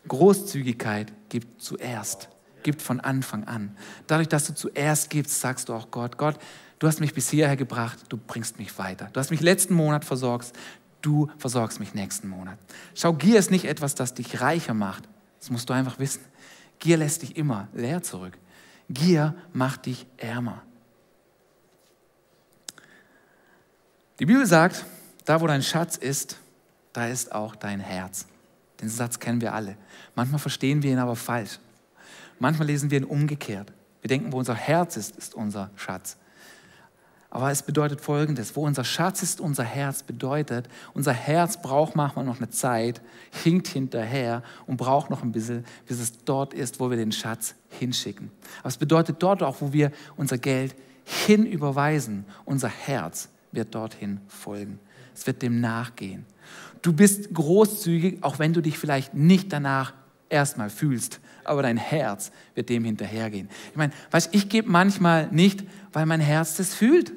Großzügigkeit 0.08 1.12
gibt 1.30 1.62
zuerst, 1.62 2.30
gibt 2.63 2.82
von 2.82 3.00
Anfang 3.00 3.46
an. 3.46 3.76
Dadurch, 4.08 4.28
dass 4.28 4.48
du 4.48 4.54
zuerst 4.54 5.10
gibst, 5.10 5.39
sagst 5.39 5.70
du 5.70 5.74
auch 5.74 5.91
Gott, 5.91 6.18
Gott, 6.18 6.38
du 6.80 6.88
hast 6.88 7.00
mich 7.00 7.13
bis 7.13 7.30
hierher 7.30 7.56
gebracht, 7.56 8.00
du 8.10 8.18
bringst 8.18 8.60
mich 8.60 8.78
weiter. 8.78 9.10
Du 9.13 9.20
hast 9.20 9.32
mich 9.32 9.41
letzten 9.41 9.74
Monat 9.74 10.06
versorgt, 10.06 10.54
du 11.02 11.30
versorgst 11.38 11.80
mich 11.80 11.94
nächsten 11.94 12.28
Monat. 12.28 12.58
Schau, 12.94 13.13
Gier 13.13 13.39
ist 13.39 13.52
nicht 13.52 13.65
etwas, 13.65 13.96
das 13.96 14.13
dich 14.13 14.41
reicher 14.41 14.74
macht. 14.74 15.08
Das 15.39 15.50
musst 15.50 15.70
du 15.70 15.74
einfach 15.74 16.00
wissen. 16.00 16.22
Gier 16.80 16.98
lässt 16.98 17.22
dich 17.22 17.38
immer 17.38 17.68
leer 17.74 18.02
zurück. 18.04 18.38
Gier 18.89 19.36
macht 19.54 19.86
dich 19.86 20.06
ärmer. 20.18 20.62
Die 24.20 24.26
Bibel 24.26 24.46
sagt, 24.46 24.86
da 25.26 25.41
wo 25.41 25.48
dein 25.48 25.62
Schatz 25.62 25.98
ist, 25.98 26.38
da 26.94 27.08
ist 27.08 27.32
auch 27.32 27.56
dein 27.56 27.80
Herz. 27.80 28.28
Den 28.82 28.90
Satz 28.90 29.20
kennen 29.20 29.42
wir 29.42 29.54
alle. 29.54 29.78
Manchmal 30.16 30.40
verstehen 30.40 30.84
wir 30.84 30.92
ihn 30.92 31.00
aber 31.00 31.16
falsch. 31.16 31.60
Manchmal 32.40 32.68
lesen 32.68 32.92
wir 32.92 33.00
ihn 33.00 33.06
umgekehrt. 33.06 33.72
Wir 34.02 34.10
denken, 34.10 34.32
wo 34.32 34.38
unser 34.38 34.56
Herz 34.56 34.98
ist, 34.98 35.16
ist 35.16 35.34
unser 35.34 35.72
Schatz. 35.76 36.18
Aber 37.36 37.52
es 37.52 37.64
bedeutet 37.64 38.00
Folgendes, 38.00 38.56
wo 38.56 38.66
unser 38.66 38.86
Schatz 38.86 39.22
ist, 39.22 39.42
unser 39.42 39.66
Herz 39.66 40.04
bedeutet, 40.04 40.70
unser 40.94 41.12
Herz 41.12 41.62
braucht 41.62 41.94
manchmal 41.94 42.24
noch 42.24 42.38
eine 42.38 42.50
Zeit, 42.50 43.02
hinkt 43.44 43.68
hinterher 43.68 44.42
und 44.68 44.78
braucht 44.78 45.10
noch 45.10 45.22
ein 45.22 45.34
bisschen, 45.34 45.66
bis 45.86 46.00
es 46.00 46.24
dort 46.24 46.54
ist, 46.54 46.80
wo 46.80 46.90
wir 46.90 46.96
den 46.96 47.12
Schatz 47.12 47.56
hinschicken. 47.72 48.32
Aber 48.60 48.70
es 48.70 48.78
bedeutet 48.78 49.18
dort 49.20 49.44
auch, 49.44 49.60
wo 49.60 49.74
wir 49.74 49.92
unser 50.16 50.38
Geld 50.38 50.76
hinüberweisen, 51.04 52.24
unser 52.46 52.70
Herz 52.70 53.28
wird 53.52 53.76
dorthin 53.76 54.22
folgen. 54.28 54.80
Es 55.14 55.28
wird 55.28 55.42
dem 55.42 55.60
nachgehen. 55.60 56.26
Du 56.86 56.93
bist 56.93 57.34
großzügig, 57.34 58.19
auch 58.21 58.38
wenn 58.38 58.54
du 58.54 58.62
dich 58.62 58.78
vielleicht 58.78 59.15
nicht 59.15 59.52
danach 59.52 59.93
erstmal 60.30 60.69
fühlst, 60.69 61.19
aber 61.43 61.63
dein 61.63 61.78
Herz 61.78 62.32
wird 62.54 62.69
dem 62.69 62.86
hinterhergehen. 62.86 63.50
Ich 63.71 63.76
meine, 63.76 63.91
weißt, 64.12 64.30
ich 64.36 64.50
gebe 64.50 64.69
manchmal 64.69 65.28
nicht, 65.32 65.63
weil 65.93 66.06
mein 66.06 66.19
Herz 66.19 66.58
das 66.58 66.76
fühlt. 66.76 67.12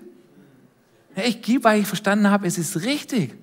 Ich 1.17 1.43
gebe, 1.43 1.65
weil 1.65 1.81
ich 1.81 1.87
verstanden 1.87 2.31
habe, 2.31 2.47
es 2.47 2.57
ist 2.57 2.83
richtig. 2.83 3.35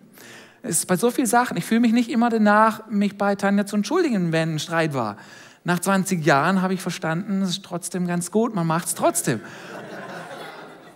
Es 0.64 0.80
ist 0.80 0.88
bei 0.88 0.98
so 0.98 1.12
vielen 1.12 1.28
Sachen. 1.28 1.58
Ich 1.58 1.66
fühle 1.66 1.82
mich 1.82 1.94
nicht 1.94 2.10
immer 2.10 2.32
danach, 2.32 2.90
mich 2.90 3.20
bei 3.20 3.36
Tanja 3.36 3.68
zu 3.68 3.76
entschuldigen, 3.76 4.32
wenn 4.32 4.56
ein 4.56 4.60
Streit 4.60 4.96
war. 4.96 5.18
Nach 5.64 5.80
20 5.80 6.26
Jahren 6.26 6.64
habe 6.64 6.74
ich 6.74 6.82
verstanden, 6.82 7.44
es 7.44 7.52
ist 7.52 7.64
trotzdem 7.64 8.08
ganz 8.08 8.32
gut, 8.32 8.56
man 8.56 8.66
macht 8.66 8.88
es 8.88 8.96
trotzdem. 8.96 9.42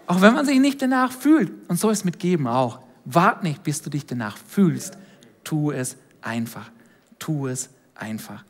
Auch 0.07 0.21
wenn 0.21 0.33
man 0.33 0.47
sich 0.47 0.59
nicht 0.59 0.81
danach 0.81 1.11
fühlt. 1.11 1.51
Und 1.69 1.79
so 1.79 1.91
ist 1.91 2.03
mit 2.03 2.17
Geben 2.17 2.47
auch. 2.47 2.79
Wart 3.05 3.43
nicht, 3.43 3.61
bis 3.61 3.83
du 3.83 3.91
dich 3.91 4.07
danach 4.07 4.35
fühlst. 4.35 4.97
Tu 5.43 5.71
es 5.71 5.97
einfach. 6.21 6.69
Tu 7.17 7.47
es 7.47 7.69
einfach. 7.95 8.43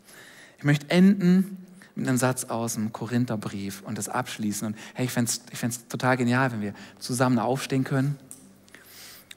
Ich 0.58 0.63
möchte 0.63 0.89
enden 0.89 1.58
mit 1.95 2.08
einem 2.08 2.17
Satz 2.17 2.45
aus 2.45 2.75
dem 2.75 2.93
Korintherbrief 2.93 3.82
und 3.82 3.97
das 3.97 4.10
abschließen. 4.10 4.67
Und 4.67 4.78
hey, 4.93 5.06
ich 5.06 5.12
fände 5.12 5.32
es 5.32 5.41
ich 5.52 5.88
total 5.88 6.17
genial, 6.17 6.52
wenn 6.52 6.62
wir 6.62 6.73
zusammen 6.97 7.39
aufstehen 7.39 7.84
können. 7.84 8.17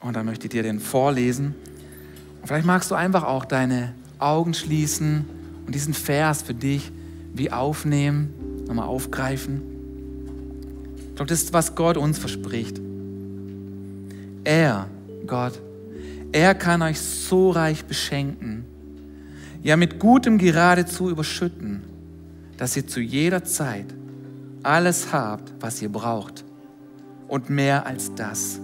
Und 0.00 0.14
dann 0.16 0.26
möchte 0.26 0.46
ich 0.46 0.50
dir 0.50 0.62
den 0.62 0.80
vorlesen. 0.80 1.54
Und 2.40 2.46
vielleicht 2.46 2.66
magst 2.66 2.90
du 2.90 2.94
einfach 2.94 3.24
auch 3.24 3.44
deine 3.44 3.94
Augen 4.18 4.54
schließen 4.54 5.24
und 5.66 5.74
diesen 5.74 5.94
Vers 5.94 6.42
für 6.42 6.54
dich 6.54 6.90
wie 7.34 7.50
aufnehmen, 7.50 8.64
nochmal 8.66 8.86
aufgreifen. 8.86 9.62
Ich 11.08 11.16
glaube, 11.16 11.28
das 11.28 11.42
ist, 11.42 11.52
was 11.52 11.74
Gott 11.74 11.96
uns 11.96 12.18
verspricht. 12.18 12.80
Er, 14.44 14.88
Gott, 15.26 15.60
er 16.32 16.54
kann 16.54 16.82
euch 16.82 17.00
so 17.00 17.50
reich 17.50 17.84
beschenken, 17.84 18.64
ja 19.62 19.76
mit 19.76 19.98
Gutem 19.98 20.38
geradezu 20.38 21.10
überschütten, 21.10 21.82
dass 22.56 22.76
ihr 22.76 22.86
zu 22.86 23.00
jeder 23.00 23.44
Zeit 23.44 23.86
alles 24.62 25.12
habt, 25.12 25.52
was 25.60 25.82
ihr 25.82 25.90
braucht 25.90 26.44
und 27.28 27.50
mehr 27.50 27.86
als 27.86 28.14
das. 28.14 28.60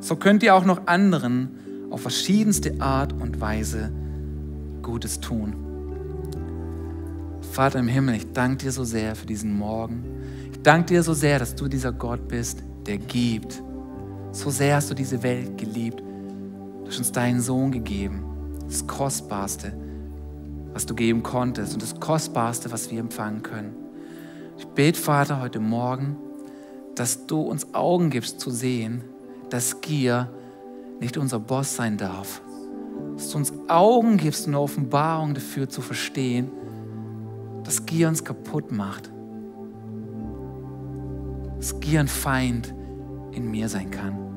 So 0.00 0.16
könnt 0.16 0.42
ihr 0.42 0.54
auch 0.54 0.64
noch 0.64 0.86
anderen 0.86 1.88
auf 1.90 2.02
verschiedenste 2.02 2.80
Art 2.80 3.12
und 3.12 3.40
Weise 3.40 3.90
Gutes 4.82 5.20
tun. 5.20 5.54
Vater 7.52 7.80
im 7.80 7.88
Himmel, 7.88 8.14
ich 8.14 8.32
danke 8.32 8.64
dir 8.64 8.72
so 8.72 8.84
sehr 8.84 9.16
für 9.16 9.26
diesen 9.26 9.52
Morgen. 9.52 10.04
Ich 10.52 10.62
danke 10.62 10.86
dir 10.86 11.02
so 11.02 11.14
sehr, 11.14 11.38
dass 11.38 11.54
du 11.54 11.68
dieser 11.68 11.92
Gott 11.92 12.28
bist, 12.28 12.62
der 12.86 12.98
gibt. 12.98 13.62
So 14.32 14.50
sehr 14.50 14.76
hast 14.76 14.90
du 14.90 14.94
diese 14.94 15.22
Welt 15.22 15.58
geliebt. 15.58 16.02
Du 16.90 16.94
hast 16.94 16.98
uns 16.98 17.12
deinen 17.12 17.40
Sohn 17.40 17.70
gegeben, 17.70 18.24
das 18.66 18.84
Kostbarste, 18.84 19.72
was 20.72 20.86
du 20.86 20.96
geben 20.96 21.22
konntest 21.22 21.72
und 21.72 21.80
das 21.84 22.00
Kostbarste, 22.00 22.72
was 22.72 22.90
wir 22.90 22.98
empfangen 22.98 23.44
können. 23.44 23.76
Ich 24.58 24.66
bete, 24.66 24.98
Vater, 24.98 25.40
heute 25.40 25.60
Morgen, 25.60 26.16
dass 26.96 27.28
du 27.28 27.42
uns 27.42 27.74
Augen 27.74 28.10
gibst 28.10 28.40
zu 28.40 28.50
sehen, 28.50 29.04
dass 29.50 29.80
Gier 29.80 30.30
nicht 30.98 31.16
unser 31.16 31.38
Boss 31.38 31.76
sein 31.76 31.96
darf. 31.96 32.42
Dass 33.14 33.30
du 33.30 33.38
uns 33.38 33.52
Augen 33.68 34.16
gibst 34.16 34.48
und 34.48 34.54
eine 34.54 34.60
Offenbarung 34.60 35.34
dafür 35.34 35.68
zu 35.68 35.82
verstehen, 35.82 36.50
dass 37.62 37.86
Gier 37.86 38.08
uns 38.08 38.24
kaputt 38.24 38.72
macht 38.72 39.12
dass 41.56 41.78
Gier 41.78 42.00
ein 42.00 42.08
Feind 42.08 42.74
in 43.32 43.50
mir 43.50 43.68
sein 43.68 43.90
kann. 43.90 44.29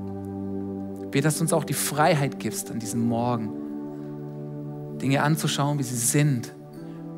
Bete, 1.14 1.26
dass 1.26 1.38
du 1.38 1.44
uns 1.44 1.54
auch 1.54 1.64
die 1.64 1.74
Freiheit 1.74 2.40
gibst 2.40 2.72
an 2.72 2.80
diesem 2.80 3.08
Morgen, 3.08 4.98
Dinge 5.00 5.22
anzuschauen, 5.22 5.78
wie 5.78 5.84
sie 5.84 5.96
sind. 5.96 6.52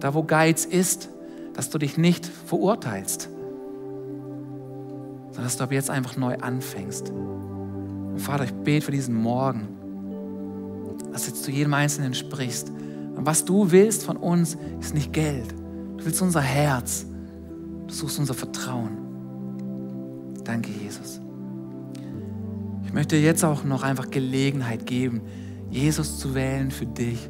Da, 0.02 0.14
wo 0.14 0.24
Geiz 0.24 0.66
ist, 0.66 1.10
dass 1.54 1.70
du 1.70 1.78
dich 1.78 1.98
nicht 1.98 2.26
verurteilst, 2.26 3.30
sondern 5.28 5.44
dass 5.46 5.56
du 5.56 5.64
ab 5.64 5.72
jetzt 5.72 5.90
einfach 5.90 6.18
neu 6.18 6.36
anfängst. 6.36 7.10
Und 7.10 8.20
Vater, 8.20 8.44
ich 8.44 8.54
bete 8.54 8.86
für 8.86 8.92
diesen 8.92 9.16
Morgen, 9.16 9.70
dass 11.14 11.28
jetzt 11.28 11.46
zu 11.46 11.52
jedem 11.52 11.74
Einzelnen 11.74 12.14
sprichst. 12.14 12.70
Und 13.16 13.26
was 13.26 13.46
du 13.46 13.72
willst 13.72 14.04
von 14.04 14.18
uns, 14.18 14.58
ist 14.82 14.94
nicht 14.94 15.14
Geld. 15.14 15.54
Du 15.98 16.04
willst 16.04 16.22
unser 16.22 16.42
Herz. 16.42 17.06
Du 17.88 17.94
suchst 17.94 18.20
unser 18.20 18.34
Vertrauen. 18.34 18.98
Danke, 20.44 20.70
Jesus. 20.84 21.22
Ich 22.96 22.98
möchte 22.98 23.18
jetzt 23.18 23.44
auch 23.44 23.66
noch 23.66 23.84
einfach 23.84 24.10
Gelegenheit 24.10 24.86
geben, 24.86 25.22
Jesus 25.70 26.18
zu 26.18 26.34
wählen 26.34 26.72
für 26.72 26.86
dich. 26.86 27.30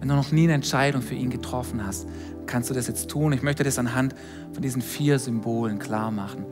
Wenn 0.00 0.08
du 0.08 0.16
noch 0.16 0.32
nie 0.32 0.42
eine 0.42 0.54
Entscheidung 0.54 1.00
für 1.00 1.14
ihn 1.14 1.30
getroffen 1.30 1.86
hast, 1.86 2.08
kannst 2.46 2.68
du 2.68 2.74
das 2.74 2.88
jetzt 2.88 3.08
tun. 3.08 3.32
Ich 3.32 3.42
möchte 3.42 3.62
das 3.62 3.78
anhand 3.78 4.16
von 4.52 4.60
diesen 4.60 4.82
vier 4.82 5.20
Symbolen 5.20 5.78
klar 5.78 6.10
machen. 6.10 6.44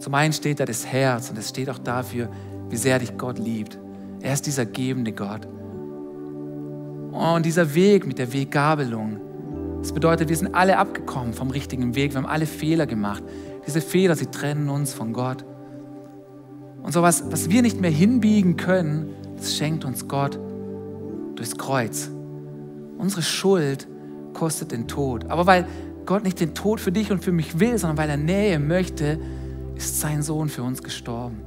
Zum 0.00 0.14
einen 0.14 0.32
steht 0.32 0.58
da 0.58 0.64
das 0.64 0.84
Herz 0.84 1.30
und 1.30 1.38
es 1.38 1.50
steht 1.50 1.70
auch 1.70 1.78
dafür, 1.78 2.28
wie 2.70 2.76
sehr 2.76 2.98
dich 2.98 3.16
Gott 3.16 3.38
liebt. 3.38 3.78
Er 4.20 4.32
ist 4.32 4.46
dieser 4.46 4.66
gebende 4.66 5.12
Gott. 5.12 5.46
Und 7.12 7.46
dieser 7.46 7.72
Weg 7.76 8.04
mit 8.04 8.18
der 8.18 8.32
Weggabelung, 8.32 9.20
das 9.78 9.92
bedeutet, 9.92 10.28
wir 10.28 10.36
sind 10.36 10.56
alle 10.56 10.76
abgekommen 10.76 11.32
vom 11.32 11.52
richtigen 11.52 11.94
Weg, 11.94 12.14
wir 12.14 12.16
haben 12.20 12.26
alle 12.26 12.46
Fehler 12.46 12.86
gemacht. 12.86 13.22
Diese 13.64 13.80
Fehler, 13.80 14.16
sie 14.16 14.26
trennen 14.26 14.68
uns 14.68 14.92
von 14.92 15.12
Gott. 15.12 15.44
Und 16.84 16.92
so 16.92 17.02
was, 17.02 17.24
was 17.32 17.48
wir 17.48 17.62
nicht 17.62 17.80
mehr 17.80 17.90
hinbiegen 17.90 18.56
können, 18.56 19.08
das 19.38 19.56
schenkt 19.56 19.86
uns 19.86 20.06
Gott 20.06 20.38
durchs 21.34 21.56
Kreuz. 21.56 22.10
Unsere 22.98 23.22
Schuld 23.22 23.88
kostet 24.34 24.70
den 24.70 24.86
Tod. 24.86 25.30
Aber 25.30 25.46
weil 25.46 25.66
Gott 26.04 26.24
nicht 26.24 26.38
den 26.40 26.54
Tod 26.54 26.80
für 26.80 26.92
dich 26.92 27.10
und 27.10 27.24
für 27.24 27.32
mich 27.32 27.58
will, 27.58 27.78
sondern 27.78 27.96
weil 27.96 28.10
er 28.10 28.18
Nähe 28.18 28.58
möchte, 28.58 29.18
ist 29.74 29.98
sein 29.98 30.22
Sohn 30.22 30.50
für 30.50 30.62
uns 30.62 30.82
gestorben. 30.82 31.40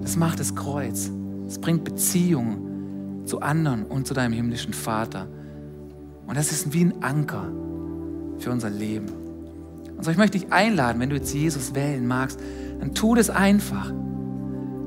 Das 0.00 0.16
macht 0.16 0.40
das 0.40 0.54
Kreuz. 0.54 1.10
Es 1.46 1.58
bringt 1.58 1.84
Beziehung 1.84 3.26
zu 3.26 3.40
anderen 3.40 3.84
und 3.84 4.06
zu 4.06 4.14
deinem 4.14 4.32
himmlischen 4.32 4.72
Vater. 4.72 5.28
Und 6.26 6.36
das 6.38 6.50
ist 6.50 6.72
wie 6.72 6.86
ein 6.86 7.02
Anker 7.02 7.52
für 8.38 8.50
unser 8.50 8.70
Leben. 8.70 9.08
Und 9.96 10.02
so, 10.02 10.10
ich 10.10 10.16
möchte 10.16 10.38
dich 10.38 10.50
einladen, 10.50 10.98
wenn 10.98 11.10
du 11.10 11.16
jetzt 11.16 11.34
Jesus 11.34 11.74
wählen 11.74 12.06
magst, 12.06 12.40
dann 12.80 12.94
tu 12.94 13.14
das 13.14 13.28
einfach. 13.28 13.92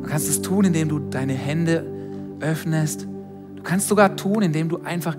Du 0.07 0.13
kannst 0.13 0.29
es 0.29 0.41
tun, 0.41 0.63
indem 0.63 0.87
du 0.87 0.99
deine 0.99 1.33
Hände 1.33 1.85
öffnest. 2.39 3.05
Du 3.57 3.61
kannst 3.61 3.89
sogar 3.89 4.15
tun, 4.15 4.41
indem 4.41 4.69
du 4.69 4.77
einfach 4.77 5.17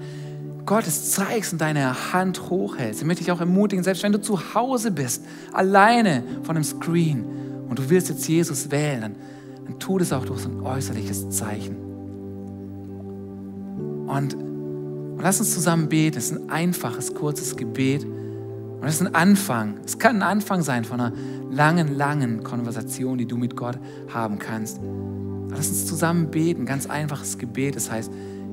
Gottes 0.65 1.11
zeigst 1.11 1.53
und 1.53 1.61
deine 1.61 2.15
Hand 2.15 2.49
hochhältst. 2.49 3.03
Ich 3.03 3.07
möchte 3.07 3.23
dich 3.23 3.31
auch 3.31 3.41
ermutigen, 3.41 3.85
selbst 3.85 4.03
wenn 4.03 4.13
du 4.13 4.21
zu 4.23 4.55
Hause 4.55 4.91
bist, 4.91 5.27
alleine 5.53 6.23
von 6.43 6.57
einem 6.57 6.65
Screen 6.65 7.23
und 7.69 7.79
du 7.79 7.91
willst 7.91 8.09
jetzt 8.09 8.27
Jesus 8.27 8.71
wählen, 8.71 9.03
dann, 9.03 9.17
dann 9.67 9.79
tu 9.79 9.99
das 9.99 10.11
auch 10.11 10.25
durch 10.25 10.41
so 10.41 10.49
ein 10.49 10.63
äußerliches 10.63 11.29
Zeichen. 11.29 11.77
Und, 14.07 14.33
und 14.33 15.21
lass 15.21 15.39
uns 15.39 15.53
zusammen 15.53 15.91
beten. 15.91 16.17
Es 16.17 16.31
ist 16.31 16.39
ein 16.39 16.49
einfaches, 16.49 17.13
kurzes 17.13 17.59
Gebet. 17.59 18.07
Und 18.81 18.87
es 18.87 18.97
ist 18.97 19.07
ein 19.07 19.15
Anfang. 19.15 19.81
Es 19.85 19.99
kann 19.99 20.17
ein 20.17 20.23
Anfang 20.23 20.63
sein 20.63 20.85
von 20.85 21.01
einer 21.01 21.13
langen, 21.51 21.97
langen 21.97 22.45
Konversation, 22.45 23.19
die 23.19 23.27
du 23.27 23.37
mit 23.37 23.57
Gott 23.57 23.79
haben 24.13 24.39
kannst. 24.39 24.81
Lass 25.51 25.69
uns 25.69 25.87
zusammen 25.87 26.31
beten. 26.31 26.65
Ganz 26.65 26.87
einfaches 26.87 27.39
Gebet. 27.39 27.75
Das 27.75 27.91
heißt, 27.91 28.13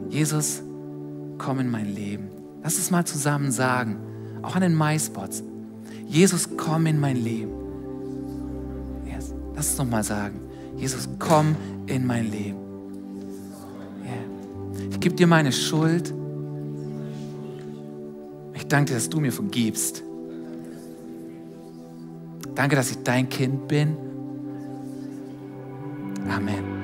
Jesus, 0.09 0.63
komm 1.37 1.59
in 1.59 1.69
mein 1.69 1.93
Leben. 1.93 2.29
Lass 2.63 2.79
es 2.79 2.89
mal 2.89 3.05
zusammen 3.05 3.51
sagen, 3.51 3.97
auch 4.41 4.55
an 4.55 4.61
den 4.61 4.75
MySpots. 4.75 5.43
Jesus, 6.07 6.49
komm 6.57 6.87
in 6.87 6.99
mein 6.99 7.17
Leben. 7.17 7.51
Yes. 9.05 9.33
Lass 9.55 9.73
es 9.73 9.77
nochmal 9.77 10.03
sagen. 10.03 10.39
Jesus, 10.77 11.07
komm 11.19 11.55
in 11.85 12.05
mein 12.05 12.31
Leben. 12.31 12.57
Yeah. 14.03 14.89
Ich 14.89 14.99
gebe 14.99 15.15
dir 15.15 15.27
meine 15.27 15.51
Schuld. 15.51 16.13
Ich 18.53 18.67
danke 18.67 18.89
dir, 18.89 18.95
dass 18.95 19.09
du 19.09 19.19
mir 19.19 19.31
vergibst. 19.31 20.03
Danke, 22.55 22.75
dass 22.75 22.91
ich 22.91 23.03
dein 23.03 23.29
Kind 23.29 23.67
bin. 23.67 23.97
Amen. 26.29 26.74